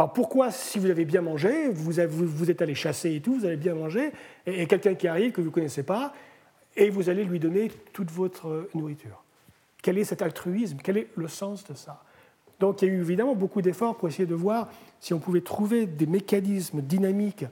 [0.00, 3.44] Alors pourquoi, si vous avez bien mangé, vous, vous, êtes allé chasser et tout, vous
[3.44, 4.12] avez bien mangé,
[4.46, 6.14] et, quelqu'un qui arrive que vous ne connaissez pas,
[6.74, 9.22] et vous allez lui donner toute votre euh, nourriture.
[9.82, 10.78] Quel est cet altruisme?
[10.82, 12.02] Quel est le sens de ça?
[12.60, 14.70] Donc il y a eu évidemment beaucoup d'efforts pour essayer de voir
[15.00, 17.44] si on pouvait trouver des mécanismes dynamiques,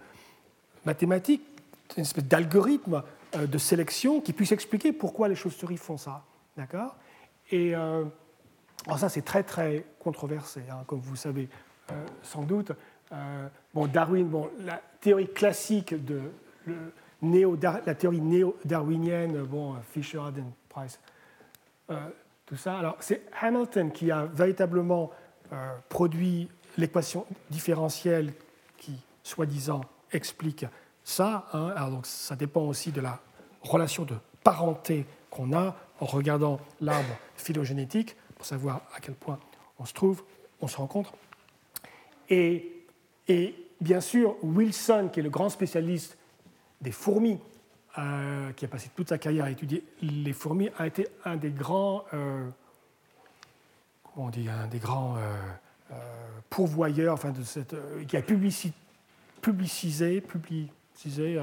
[0.86, 1.44] mathématiques,
[1.98, 3.02] une espèce d'algorithme
[3.36, 6.24] euh, de sélection qui puisse expliquer pourquoi les chauves-souris font ça.
[6.56, 6.96] D'accord?
[7.50, 8.04] Et euh,
[8.86, 11.50] alors ça, c'est très, très controversé, hein, comme vous savez
[12.22, 12.72] sans doute.
[13.74, 16.20] bon, Darwin, bon, la théorie classique de
[17.22, 21.00] la théorie néo-darwinienne, bon, Fisher, Aden, Price,
[22.46, 22.78] tout ça.
[22.78, 25.10] Alors, c'est Hamilton qui a véritablement
[25.88, 28.32] produit l'équation différentielle
[28.76, 29.80] qui, soi-disant,
[30.12, 30.66] explique
[31.04, 31.46] ça.
[31.52, 31.72] Hein.
[31.76, 33.20] Alors, ça dépend aussi de la
[33.62, 34.14] relation de
[34.44, 39.38] parenté qu'on a en regardant l'arbre phylogénétique pour savoir à quel point
[39.78, 40.22] on se trouve,
[40.60, 41.12] on se rencontre.
[42.30, 42.84] Et,
[43.80, 46.18] bien sûr, Wilson, qui est le grand spécialiste
[46.80, 47.38] des fourmis,
[47.98, 51.50] euh, qui a passé toute sa carrière à étudier les fourmis, a été un des
[51.50, 52.48] grands, euh,
[54.04, 55.96] comment on dit, un des grands euh,
[56.50, 57.32] pourvoyeurs, enfin,
[58.06, 58.72] qui a publicisé,
[60.20, 61.40] publicisé,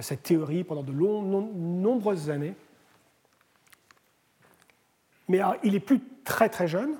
[0.00, 2.54] cette théorie pendant de nombreuses années.
[5.28, 6.94] Mais il est plus très très jeune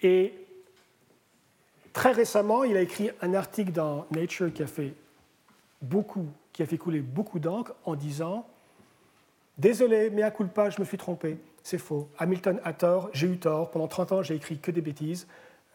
[0.00, 0.41] et
[1.92, 4.94] très récemment, il a écrit un article dans Nature qui a fait
[5.80, 8.46] beaucoup, qui a fait couler beaucoup d'encre en disant
[9.58, 12.08] Désolé, mais à culpa, je me suis trompé, c'est faux.
[12.18, 13.70] Hamilton a tort, j'ai eu tort.
[13.70, 15.26] Pendant 30 ans, j'ai écrit que des bêtises.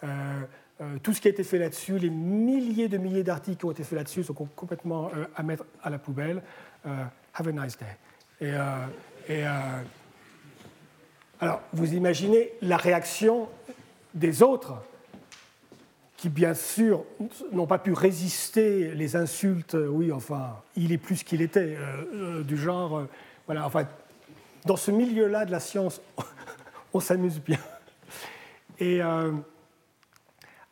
[0.03, 0.41] Euh,
[0.81, 3.71] euh, tout ce qui a été fait là-dessus, les milliers de milliers d'articles qui ont
[3.71, 6.41] été faits là-dessus sont complètement euh, à mettre à la poubelle.
[6.85, 8.49] have a nice day.
[9.29, 9.43] Et,
[11.39, 13.47] alors, vous imaginez la réaction
[14.13, 14.73] des autres
[16.17, 17.03] qui, bien sûr,
[17.51, 21.77] n'ont pas pu résister les insultes, oui, enfin, il est plus qu'il était,
[22.43, 23.03] du genre,
[23.45, 23.87] voilà, enfin,
[24.65, 26.01] dans ce milieu-là de la science,
[26.93, 27.59] on s'amuse bien.
[28.79, 28.99] Et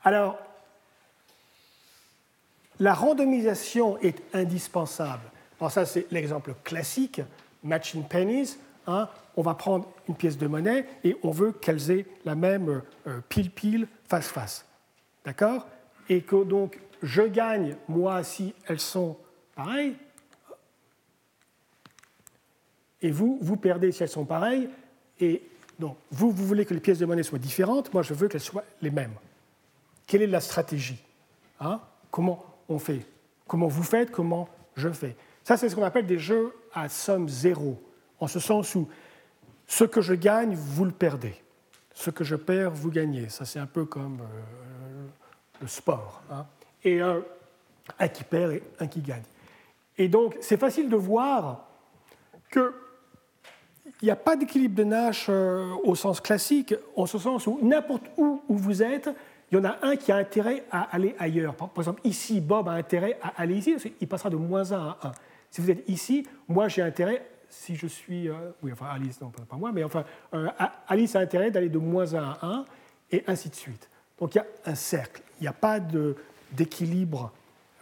[0.03, 0.39] alors,
[2.79, 5.23] la randomisation est indispensable.
[5.59, 7.21] Alors ça, c'est l'exemple classique,
[7.63, 8.57] matching pennies.
[8.87, 9.09] Hein.
[9.35, 13.19] on va prendre une pièce de monnaie et on veut qu'elles aient la même euh,
[13.29, 14.63] pile-pile, face-face.
[15.25, 15.67] D'accord?
[16.09, 19.17] Et que donc je gagne, moi, si elles sont
[19.55, 19.95] pareilles,
[23.01, 24.69] et vous, vous perdez si elles sont pareilles,
[25.19, 25.43] et
[25.79, 28.41] donc vous, vous voulez que les pièces de monnaie soient différentes, moi, je veux qu'elles
[28.41, 29.13] soient les mêmes.
[30.07, 31.03] Quelle est la stratégie?
[31.59, 31.81] Hein?
[32.11, 33.05] Comment on fait?
[33.47, 34.11] Comment vous faites?
[34.11, 35.15] Comment je fais?
[35.43, 37.81] Ça, c'est ce qu'on appelle des jeux à somme zéro,
[38.19, 38.87] en ce sens où
[39.67, 41.35] ce que je gagne, vous le perdez.
[41.93, 43.29] Ce que je perds, vous gagnez.
[43.29, 44.84] Ça, c'est un peu comme euh,
[45.61, 46.21] le sport.
[46.31, 46.45] Hein
[46.85, 47.21] et un,
[48.07, 49.23] qui perd et un qui gagne.
[49.97, 51.67] Et donc, c'est facile de voir
[52.51, 52.71] qu'il
[54.03, 58.03] n'y a pas d'équilibre de Nash euh, au sens classique, en ce sens où n'importe
[58.17, 59.09] où où vous êtes,
[59.51, 61.55] il y en a un qui a intérêt à aller ailleurs.
[61.55, 64.97] Par, exemple, ici, Bob a intérêt à aller ici, il passera de moins 1 à
[65.03, 65.11] 1.
[65.51, 68.27] Si vous êtes ici, moi j'ai intérêt, si je suis.
[68.27, 70.03] Euh, oui, enfin Alice, non, pas moi, mais enfin,
[70.33, 70.49] euh,
[70.87, 72.65] Alice a intérêt d'aller de moins 1 à 1,
[73.11, 73.89] et ainsi de suite.
[74.19, 75.79] Donc il y a un cercle, il n'y a pas
[76.51, 77.31] d'équilibre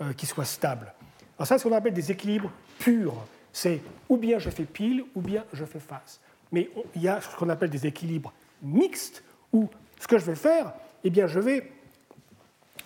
[0.02, 0.94] euh, qui soit stable.
[1.38, 3.16] Alors ça, c'est ce qu'on appelle des équilibres purs.
[3.52, 6.20] C'est ou bien je fais pile, ou bien je fais face.
[6.52, 9.70] Mais il y a ce qu'on appelle des équilibres mixtes, où
[10.00, 10.74] ce que je vais faire,
[11.04, 11.72] eh bien, je vais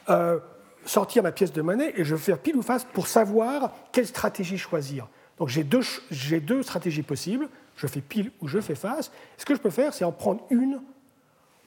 [0.10, 0.40] euh,
[0.86, 4.08] sortir ma pièce de monnaie et je vais faire pile ou face pour savoir quelle
[4.08, 5.08] stratégie choisir.
[5.38, 5.82] Donc j'ai deux,
[6.42, 9.12] deux, stratégies possibles, je fais pile ou je fais face.
[9.38, 10.82] Ce que je peux faire, c'est en prendre une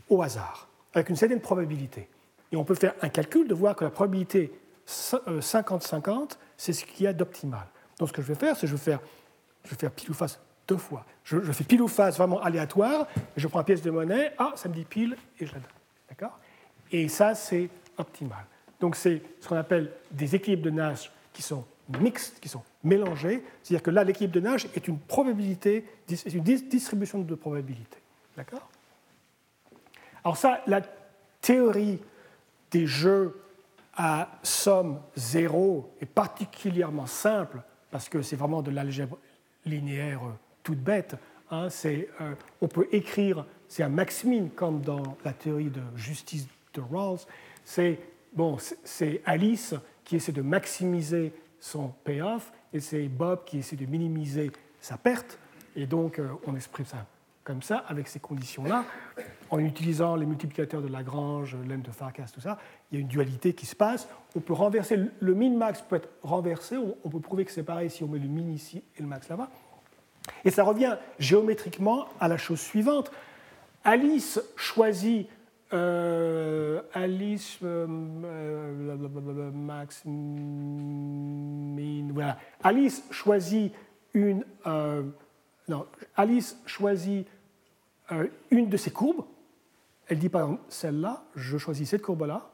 [0.08, 2.08] au hasard, avec une certaine probabilité.
[2.52, 4.52] Et on peut faire un calcul de voir que la probabilité
[4.86, 6.26] 50-50, euh,
[6.56, 7.66] c'est ce qu'il y a d'optimal.
[7.98, 9.00] Donc ce que je vais faire, c'est faire,
[9.64, 11.04] je vais faire pile ou face deux fois.
[11.24, 14.68] Je, fais pile ou face vraiment aléatoire, je prends une pièce de monnaie, ah, ça
[14.68, 16.30] me dit pile, et je la donne.
[16.92, 17.68] Et ça, c'est
[17.98, 18.44] optimal.
[18.80, 21.64] Donc c'est ce qu'on appelle des équilibres de Nash qui sont
[22.00, 23.44] mixtes, qui sont mélangés.
[23.62, 25.84] C'est-à-dire que là, l'équilibre de Nash est une probabilité,
[26.32, 27.98] une distribution de probabilités.
[28.36, 28.68] D'accord?
[30.24, 30.82] Alors ça, la
[31.40, 31.98] théorie
[32.70, 33.40] des jeux
[33.94, 39.18] à somme zéro est particulièrement simple parce que c'est vraiment de l'algèbre
[39.66, 41.16] linéaire euh, toute bête.
[41.50, 41.68] Hein.
[41.84, 47.20] Euh, on peut écrire, c'est un maximum comme dans la théorie de justice de Rawls,
[47.64, 47.98] c'est
[48.32, 53.86] bon, c'est Alice qui essaie de maximiser son payoff et c'est Bob qui essaie de
[53.86, 54.50] minimiser
[54.80, 55.38] sa perte.
[55.76, 57.06] Et donc, euh, on exprime ça
[57.44, 58.84] comme ça, avec ces conditions-là,
[59.50, 62.58] en utilisant les multiplicateurs de Lagrange, lemme de Farkas, tout ça.
[62.90, 64.08] Il y a une dualité qui se passe.
[64.36, 66.76] On peut renverser, le min-max peut être renversé.
[66.76, 69.28] On peut prouver que c'est pareil si on met le min ici et le max
[69.28, 69.50] là-bas.
[70.44, 73.10] Et ça revient géométriquement à la chose suivante.
[73.84, 75.28] Alice choisit
[75.72, 77.86] euh, Alice, euh,
[78.24, 80.02] euh, Max,
[82.12, 82.38] voilà.
[82.62, 83.72] Alice choisit
[84.12, 84.44] une,
[85.70, 87.26] non, Alice choisit
[88.50, 89.24] une de ces courbes.
[90.08, 92.50] Elle dit par exemple celle-là, je choisis cette courbe-là.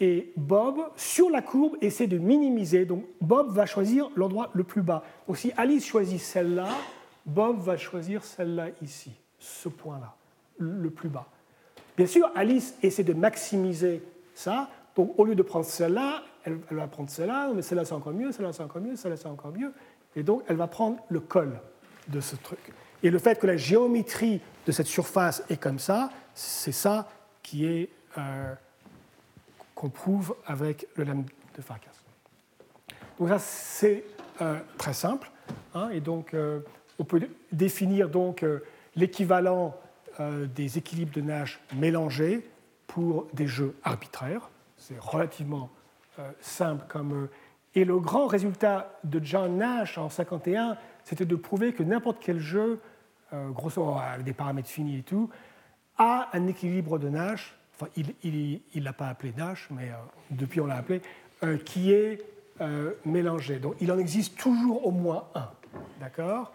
[0.00, 2.86] Et Bob, sur la courbe, essaie de minimiser.
[2.86, 5.04] Donc Bob va choisir l'endroit le plus bas.
[5.28, 6.68] Donc si Alice choisit celle-là,
[7.26, 10.16] Bob va choisir celle-là ici, ce point-là,
[10.58, 11.26] le plus bas.
[11.94, 14.02] Bien sûr, Alice essaie de maximiser
[14.34, 14.70] ça.
[14.96, 18.32] Donc, au lieu de prendre celle-là, elle, va prendre celle-là, mais celle-là c'est encore mieux,
[18.32, 19.72] celle-là c'est encore mieux, celle-là c'est encore mieux.
[20.16, 21.60] Et donc elle va prendre le col
[22.08, 22.58] de ce truc.
[23.02, 27.08] Et le fait que la géométrie de cette surface est comme ça, c'est ça
[27.42, 27.88] qui est
[28.18, 28.54] euh,
[29.74, 31.24] qu'on prouve avec le lemme
[31.56, 31.90] de Farkas.
[33.18, 34.04] Donc ça c'est
[34.40, 35.30] euh, très simple.
[35.74, 36.60] Hein, et donc euh,
[36.98, 38.44] on peut définir donc
[38.94, 39.76] l'équivalent
[40.54, 42.46] des équilibres de Nash mélangés
[42.86, 44.50] pour des jeux arbitraires.
[44.76, 45.70] C'est relativement
[46.42, 47.28] simple comme
[47.74, 52.38] et le grand résultat de John Nash en 51, c'était de prouver que n'importe quel
[52.38, 52.80] jeu,
[53.32, 55.30] euh, grosso modo avec des paramètres finis et tout,
[55.98, 59.94] a un équilibre de Nash, enfin il ne l'a pas appelé Nash, mais euh,
[60.30, 61.02] depuis on l'a appelé,
[61.42, 62.18] euh, qui est
[63.04, 63.58] mélangé.
[63.58, 65.50] Donc il en existe toujours au moins un,
[65.98, 66.52] d'accord?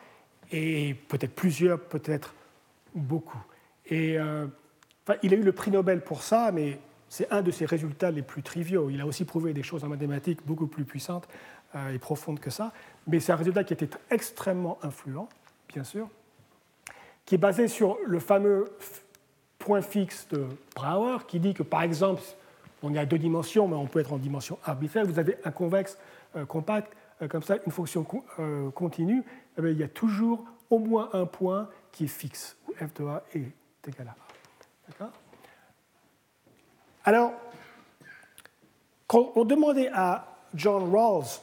[0.53, 2.33] Et peut-être plusieurs, peut-être
[2.95, 3.43] beaucoup.
[3.87, 4.17] Et
[5.21, 6.79] il a eu le prix Nobel pour ça, mais
[7.09, 8.89] c'est un de ses résultats les plus triviaux.
[8.89, 11.27] Il a aussi prouvé des choses en mathématiques beaucoup plus puissantes
[11.75, 12.73] euh, et profondes que ça,
[13.07, 15.29] mais c'est un résultat qui était extrêmement influent,
[15.69, 16.09] bien sûr,
[17.25, 18.65] qui est basé sur le fameux
[19.59, 20.45] point fixe de
[20.75, 22.21] Brouwer, qui dit que, par exemple,
[22.83, 25.51] on est à deux dimensions, mais on peut être en dimension arbitraire, vous avez un
[25.51, 25.97] convexe
[26.35, 28.05] euh, compact, euh, comme ça, une fonction
[28.75, 29.23] continue,
[29.57, 33.05] eh il y a toujours au moins un point qui est fixe, où f de
[33.05, 33.51] a est
[33.87, 34.15] égal à a.
[34.87, 35.11] D'accord?
[37.03, 37.31] Alors,
[39.07, 41.39] quand on demandait à John Rawls,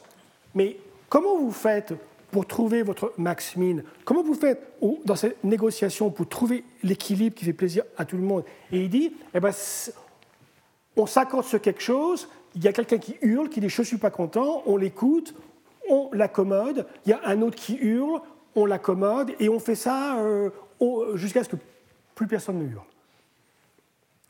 [0.53, 0.77] mais
[1.15, 1.93] comment vous faites
[2.29, 7.45] pour trouver votre max min Comment vous faites dans cette négociation pour trouver l'équilibre qui
[7.45, 8.43] fait plaisir à tout le monde?
[8.69, 9.53] Et il dit, eh ben,
[10.97, 13.85] on s'accorde sur quelque chose, il y a quelqu'un qui hurle, qui dit je ne
[13.85, 15.33] suis pas content, on l'écoute,
[15.89, 18.19] on l'accommode, il y a un autre qui hurle,
[18.53, 20.49] on l'accommode, et on fait ça euh,
[21.15, 21.55] jusqu'à ce que
[22.13, 22.83] plus personne ne hurle.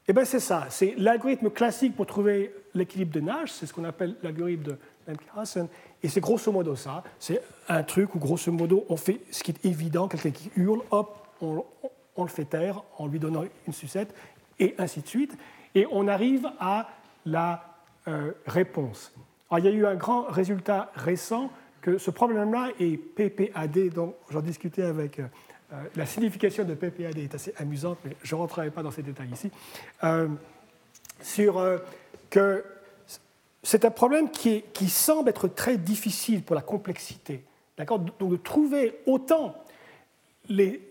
[0.07, 0.67] Eh bien, c'est ça.
[0.69, 3.51] C'est l'algorithme classique pour trouver l'équilibre de Nash.
[3.53, 4.77] C'est ce qu'on appelle l'algorithme de
[5.07, 5.67] Lemke-Hassen.
[6.05, 7.03] Et c'est grosso modo ça.
[7.17, 10.07] C'est un truc où, grosso modo, on fait ce qui est évident.
[10.07, 11.65] Quelqu'un qui hurle, hop, on,
[12.23, 14.13] le fait taire en lui donnant une sucette,
[14.59, 15.35] et ainsi de suite.
[15.73, 16.89] Et on arrive à
[17.25, 19.15] la euh, réponse.
[19.49, 21.49] Alors, il y a eu un grand résultat récent
[21.81, 25.25] que ce problème-là est PPAD, dont j'en discutais avec euh,
[25.95, 29.31] la signification de PPAD est assez amusante, mais je ne rentrerai pas dans ces détails
[29.33, 29.49] ici.
[30.03, 30.27] Euh,
[31.19, 31.59] sur
[32.29, 32.63] que
[33.65, 37.43] c'est un problème qui, semble être très difficile pour la complexité.
[37.77, 39.55] Donc de trouver autant
[40.47, 40.81] les,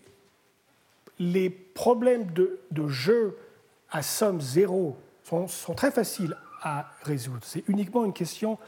[1.21, 3.39] les problèmes de, de, jeu
[3.91, 7.41] à somme zéro sont, sont très faciles à résoudre.
[7.43, 8.59] C'est uniquement une question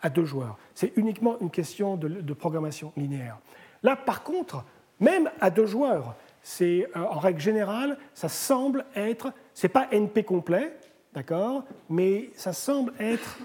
[0.00, 0.56] à deux joueurs.
[0.74, 3.38] C'est uniquement une question de, de programmation linéaire.
[3.82, 4.64] Là, par contre,
[5.00, 6.14] même à deux joueurs.
[6.42, 10.76] C'est, euh, en règle générale, ça semble être, c'est pas NP complet,
[11.16, 13.38] d'accord, mais ça semble être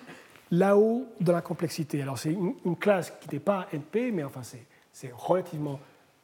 [0.51, 2.01] là-haut dans la complexité.
[2.01, 5.80] Alors c'est une, classe qui n'est pas NP, mais enfin c'est, relativement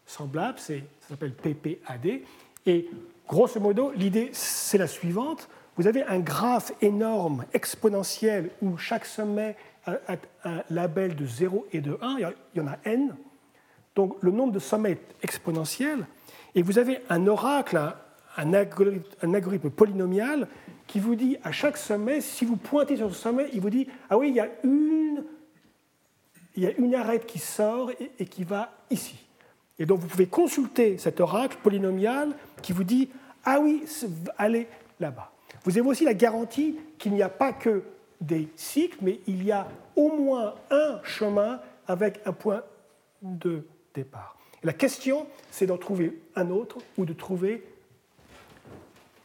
[0.06, 0.74] semblable, ça
[1.08, 2.20] s'appelle PPAD.
[2.66, 2.89] Et
[3.26, 5.48] grosso modo, l'idée c'est la suivante.
[5.78, 11.80] Vous avez un graphe énorme, exponentiel, où chaque sommet a un label de 0 et
[11.80, 13.16] de 1, il y en a n,
[13.95, 16.08] donc le nombre de sommets est exponentiel,
[16.56, 17.80] et vous avez un oracle,
[18.38, 20.48] un, algorithme, polynomial
[20.86, 23.88] qui vous dit à chaque sommet, si vous pointez sur ce sommet, il vous dit
[24.10, 25.24] ah oui, il y a une,
[26.56, 29.18] il y a une arête qui sort et, qui va ici.
[29.80, 33.10] Et donc vous pouvez consulter cet oracle polynomial qui vous dit
[33.44, 33.84] ah oui,
[34.38, 34.68] allez
[35.00, 35.32] là-bas.
[35.64, 37.84] Vous avez aussi la garantie qu'il n'y a pas que
[38.22, 42.64] des cycles, mais il y a au moins un chemin avec un point
[43.22, 44.38] de départ.
[44.64, 47.64] la question, c'est d'en trouver un autre ou de trouver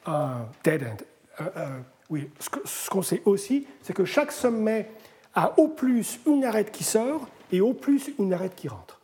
[0.06, 0.96] un dead end.
[1.40, 1.80] Euh, euh,
[2.10, 2.30] oui,
[2.64, 4.90] ce qu'on sait aussi, c'est que chaque sommet
[5.34, 9.00] a au plus une arête qui sort et au plus une arête qui rentre.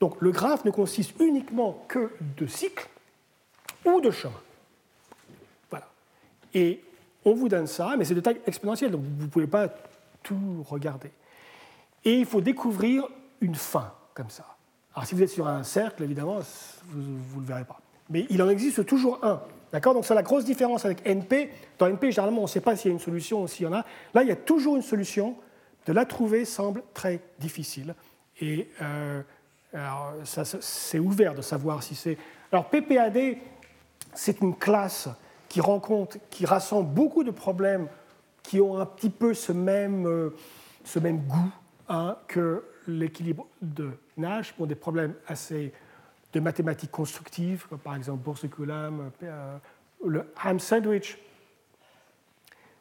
[0.00, 2.88] Donc le graphe ne consiste uniquement que de cycles
[3.84, 4.32] ou de chemins.
[5.70, 5.86] Voilà.
[6.52, 6.82] Et
[7.24, 9.68] on vous donne ça, mais c'est de taille exponentielle, donc vous ne pouvez pas
[10.22, 11.10] tout regarder.
[12.04, 13.08] Et il faut découvrir
[13.40, 14.56] une fin comme ça.
[14.94, 16.40] Alors si vous êtes sur un cercle, évidemment,
[16.86, 17.80] vous ne le verrez pas.
[18.10, 19.40] Mais il en existe toujours un.
[19.74, 19.92] D'accord?
[19.92, 21.50] Donc c'est la grosse différence avec NP.
[21.80, 23.68] Dans NP, généralement, on ne sait pas s'il y a une solution ou s'il y
[23.68, 23.84] en a.
[24.14, 25.34] Là, il y a toujours une solution.
[25.84, 27.96] De la trouver semble très difficile.
[28.40, 29.20] Et euh,
[30.60, 32.16] c'est ouvert de savoir si c'est.
[32.52, 33.36] Alors PPAD,
[34.14, 35.08] c'est une classe
[35.48, 37.88] qui rencontre, qui rassemble beaucoup de problèmes
[38.44, 40.30] qui ont un petit peu ce même, euh,
[40.84, 41.52] ce même goût
[41.88, 45.72] hein, que l'équilibre de Nash pour des problèmes assez
[46.34, 49.56] de mathématiques constructives, comme par exemple Bourse-Coulomb, euh,
[50.04, 51.18] le Ham sandwich.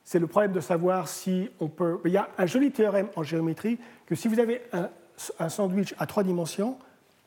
[0.04, 2.00] c'est le problème de savoir si on peut.
[2.04, 4.90] Il y a un joli théorème en géométrie que si vous avez un,
[5.50, 6.78] sandwich à trois dimensions,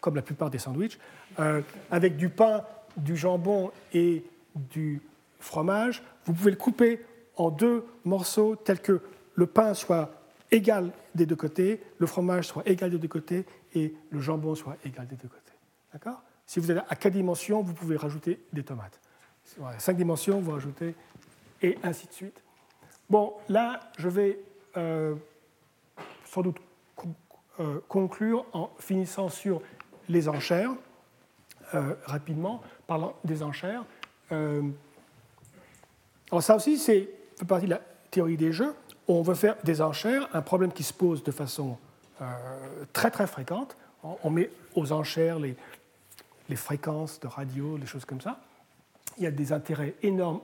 [0.00, 0.98] comme la plupart des sandwichs,
[1.38, 2.64] euh, avec du pain,
[2.96, 4.24] du jambon et
[4.54, 5.00] du
[5.38, 7.04] fromage, vous pouvez le couper
[7.36, 9.00] en deux morceaux tels que
[9.36, 10.10] le pain soit
[10.50, 14.76] égal des deux côtés, le fromage soit égal des deux côtés et le jambon soit
[14.84, 15.45] égal des deux côtés.
[15.96, 16.20] D'accord?
[16.44, 19.00] Si vous êtes à quatre dimensions, vous pouvez rajouter des tomates.
[19.64, 20.94] À cinq dimensions, vous rajoutez
[21.62, 22.42] et ainsi de suite.
[23.08, 24.38] Bon, là, je vais
[24.76, 25.14] euh,
[26.26, 26.58] sans doute
[27.60, 29.62] euh, conclure en finissant sur
[30.10, 30.72] les enchères,
[31.72, 33.86] euh, rapidement, parlant des enchères.
[34.30, 34.74] alors
[36.42, 37.80] ça aussi, c'est fait partie de la
[38.10, 38.74] théorie des jeux.
[39.08, 41.78] On veut faire des enchères, un problème qui se pose de façon
[42.92, 43.78] très très fréquente.
[44.02, 45.56] On met aux enchères les,
[46.48, 48.40] les fréquences de radio, les choses comme ça.
[49.18, 50.40] Il y a des intérêts énormes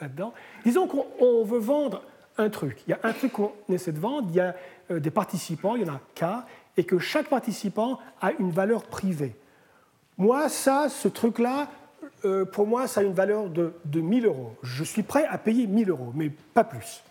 [0.00, 0.32] là-dedans.
[0.64, 2.02] Disons qu'on veut vendre
[2.38, 2.78] un truc.
[2.86, 4.54] Il y a un truc qu'on essaie de vendre, il y a
[4.90, 6.44] euh, des participants, il y en a K,
[6.76, 9.34] et que chaque participant a une valeur privée.
[10.16, 11.68] Moi, ça, ce truc-là,
[12.24, 14.54] euh, pour moi, ça a une valeur de, de 1000 euros.
[14.62, 17.02] Je suis prêt à payer 1000 euros, mais pas plus.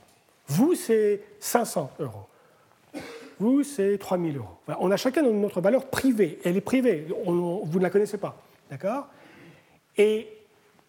[0.47, 2.27] Vous, c'est 500 euros.
[3.39, 4.47] Vous, c'est 3000 euros.
[4.79, 6.39] on a chacun notre valeur privée.
[6.43, 7.07] Elle est privée.
[7.25, 8.41] vous ne la connaissez pas.
[8.69, 9.07] D'accord?
[9.97, 10.27] Et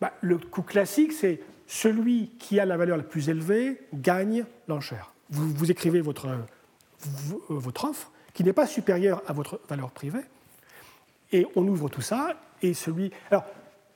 [0.00, 5.12] bah, le coup classique, c'est celui qui a la valeur la plus élevée gagne l'enchère.
[5.30, 6.28] Vous, écrivez votre,
[7.48, 10.22] votre offre qui n'est pas supérieure à votre valeur privée,
[11.32, 13.10] et on ouvre tout ça, et celui...
[13.30, 13.44] Alors,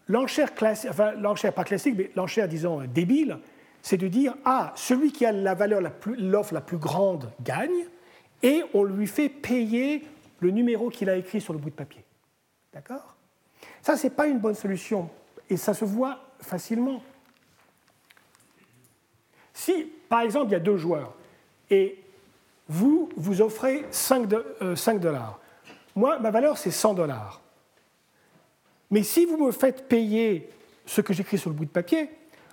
[0.09, 3.39] l'enchère classique, enfin, l'enchère pas classique, mais l'enchère, disons, débile,
[3.81, 5.81] c'est de dire, ah, celui qui a la valeur,
[6.19, 7.71] l'offre la plus grande gagne,
[8.43, 10.05] et on lui fait payer
[10.41, 12.05] le numéro qu'il a écrit sur le bout de papier.
[12.73, 13.17] D'accord?
[13.81, 15.09] Ça, ce n'est pas une bonne solution,
[15.49, 17.03] et ça se voit facilement.
[19.53, 21.15] Si, par exemple, il y a deux joueurs
[21.71, 21.99] et
[22.69, 25.39] vous, vous offrez 5, euh, dollars,
[25.95, 27.41] moi, ma valeur, c'est 100 dollars.
[28.91, 30.49] Mais si vous me faites payer
[30.87, 32.11] ce que j'écris sur le bout de papier,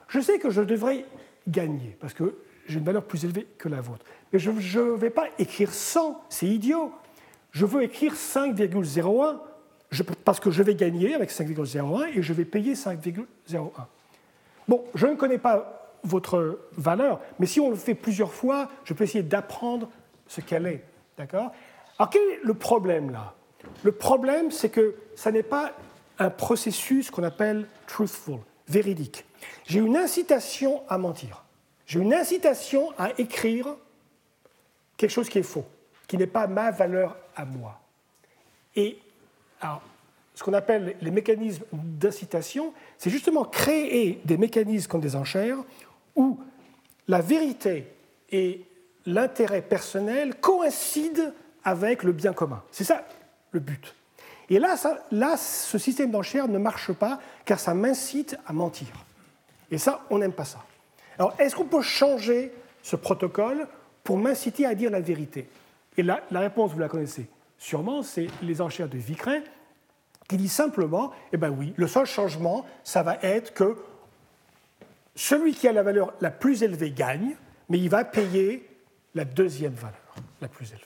[0.08, 1.06] je sais que je devrais
[1.48, 2.36] gagner, parce que
[2.70, 4.06] j'ai une valeur plus élevée que la vôtre.
[4.32, 6.92] Mais je ne vais pas écrire 100, c'est idiot.
[7.52, 9.38] Je veux écrire 5,01
[10.24, 13.72] parce que je vais gagner avec 5,01 et je vais payer 5,01.
[14.68, 17.20] Bon, je ne connais pas votre valeur.
[17.40, 19.90] Mais si on le fait plusieurs fois, je peux essayer d'apprendre
[20.28, 20.84] ce qu'elle est.
[21.18, 21.52] D'accord?
[21.98, 23.34] Alors quel est le problème là?
[23.84, 25.74] Le problème, c'est que ça n'est pas
[26.20, 29.26] un processus qu'on appelle truthful, véridique.
[29.66, 31.44] J'ai une incitation à mentir.
[31.90, 33.66] J'ai une incitation à écrire
[34.96, 35.66] quelque chose qui est faux,
[36.08, 37.82] qui n'est pas ma valeur à moi.
[38.76, 39.00] Et
[39.60, 39.82] alors,
[40.36, 45.58] ce qu'on appelle les mécanismes d'incitation, c'est justement créer des mécanismes comme des enchères
[46.16, 46.40] où
[47.08, 47.88] la vérité
[48.30, 48.64] et
[49.08, 51.32] l'intérêt personnel coïncident
[51.64, 52.62] avec le bien commun.
[52.72, 53.04] C'est ça
[53.50, 53.96] le but.
[54.52, 54.76] Et là,
[55.12, 58.90] là ce système d'enchères ne marche pas car ça m'incite à mentir.
[59.72, 60.64] Et ça, on n'aime pas ça.
[61.20, 62.52] Alors, est-ce qu'on peut changer
[62.82, 63.68] ce protocole
[64.04, 65.48] pour m'inciter à dire la vérité?
[65.98, 67.28] Et la, la réponse, vous la connaissez
[67.60, 69.42] sûrement, c'est les enchères de Vicrin,
[70.28, 73.76] qui dit simplement, eh bien oui, le seul changement, ça va être que
[75.16, 77.36] celui qui a la valeur la plus élevée gagne,
[77.68, 78.68] mais il va payer
[79.14, 80.86] la deuxième valeur la plus élevée.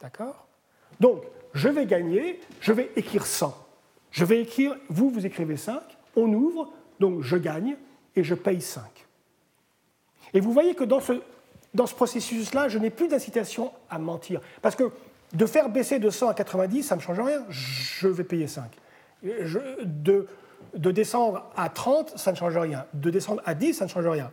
[0.00, 0.46] D'accord?
[0.98, 1.22] Donc,
[1.52, 3.54] je vais gagner, je vais écrire 100.
[4.10, 5.82] Je vais écrire, vous, vous écrivez 5,
[6.16, 7.76] on ouvre, donc je gagne
[8.16, 8.82] et je paye 5.
[10.34, 11.20] Et vous voyez que dans ce,
[11.74, 14.40] dans ce processus-là, je n'ai plus d'incitation à mentir.
[14.62, 14.90] Parce que
[15.32, 18.46] de faire baisser de 100 à 90, ça ne me change rien, je vais payer
[18.46, 18.64] 5.
[19.22, 20.26] Je, de,
[20.74, 22.86] de descendre à 30, ça ne change rien.
[22.94, 24.30] De descendre à 10, ça ne change rien.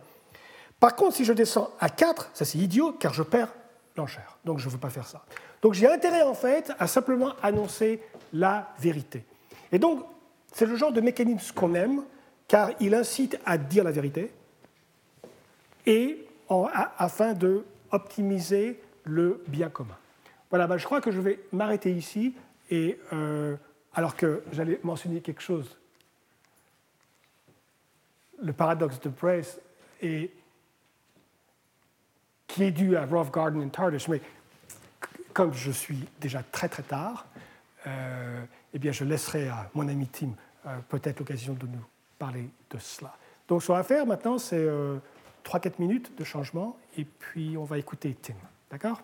[0.80, 3.52] Par contre, si je descends à 4, ça c'est idiot car je perds
[3.96, 4.38] l'enchère.
[4.44, 5.24] Donc je ne veux pas faire ça.
[5.62, 8.00] Donc j'ai intérêt en fait à simplement annoncer
[8.32, 9.24] la vérité.
[9.72, 10.04] Et donc
[10.52, 12.02] c'est le genre de mécanisme qu'on aime
[12.46, 14.32] car il incite à dire la vérité
[15.88, 16.28] et
[16.98, 19.96] afin de optimiser le bien commun.
[20.50, 22.34] Voilà, bah, je crois que je vais m'arrêter ici
[22.70, 23.56] et euh,
[23.94, 25.78] alors que j'allais mentionner quelque chose
[28.40, 29.58] le paradoxe de Price
[32.46, 34.20] qui est dû à Rough Garden et Tardish, mais
[35.32, 37.26] comme je suis déjà très très tard,
[37.86, 38.44] euh,
[38.74, 40.30] eh bien je laisserai à mon ami Tim
[40.66, 41.84] euh, peut-être l'occasion de nous
[42.18, 43.16] parler de cela.
[43.48, 44.68] Donc ce qu'on va faire maintenant, c'est
[45.48, 48.34] 3-4 euh, minutes de changement, et puis on va écouter Tim.
[48.70, 49.00] D'accord?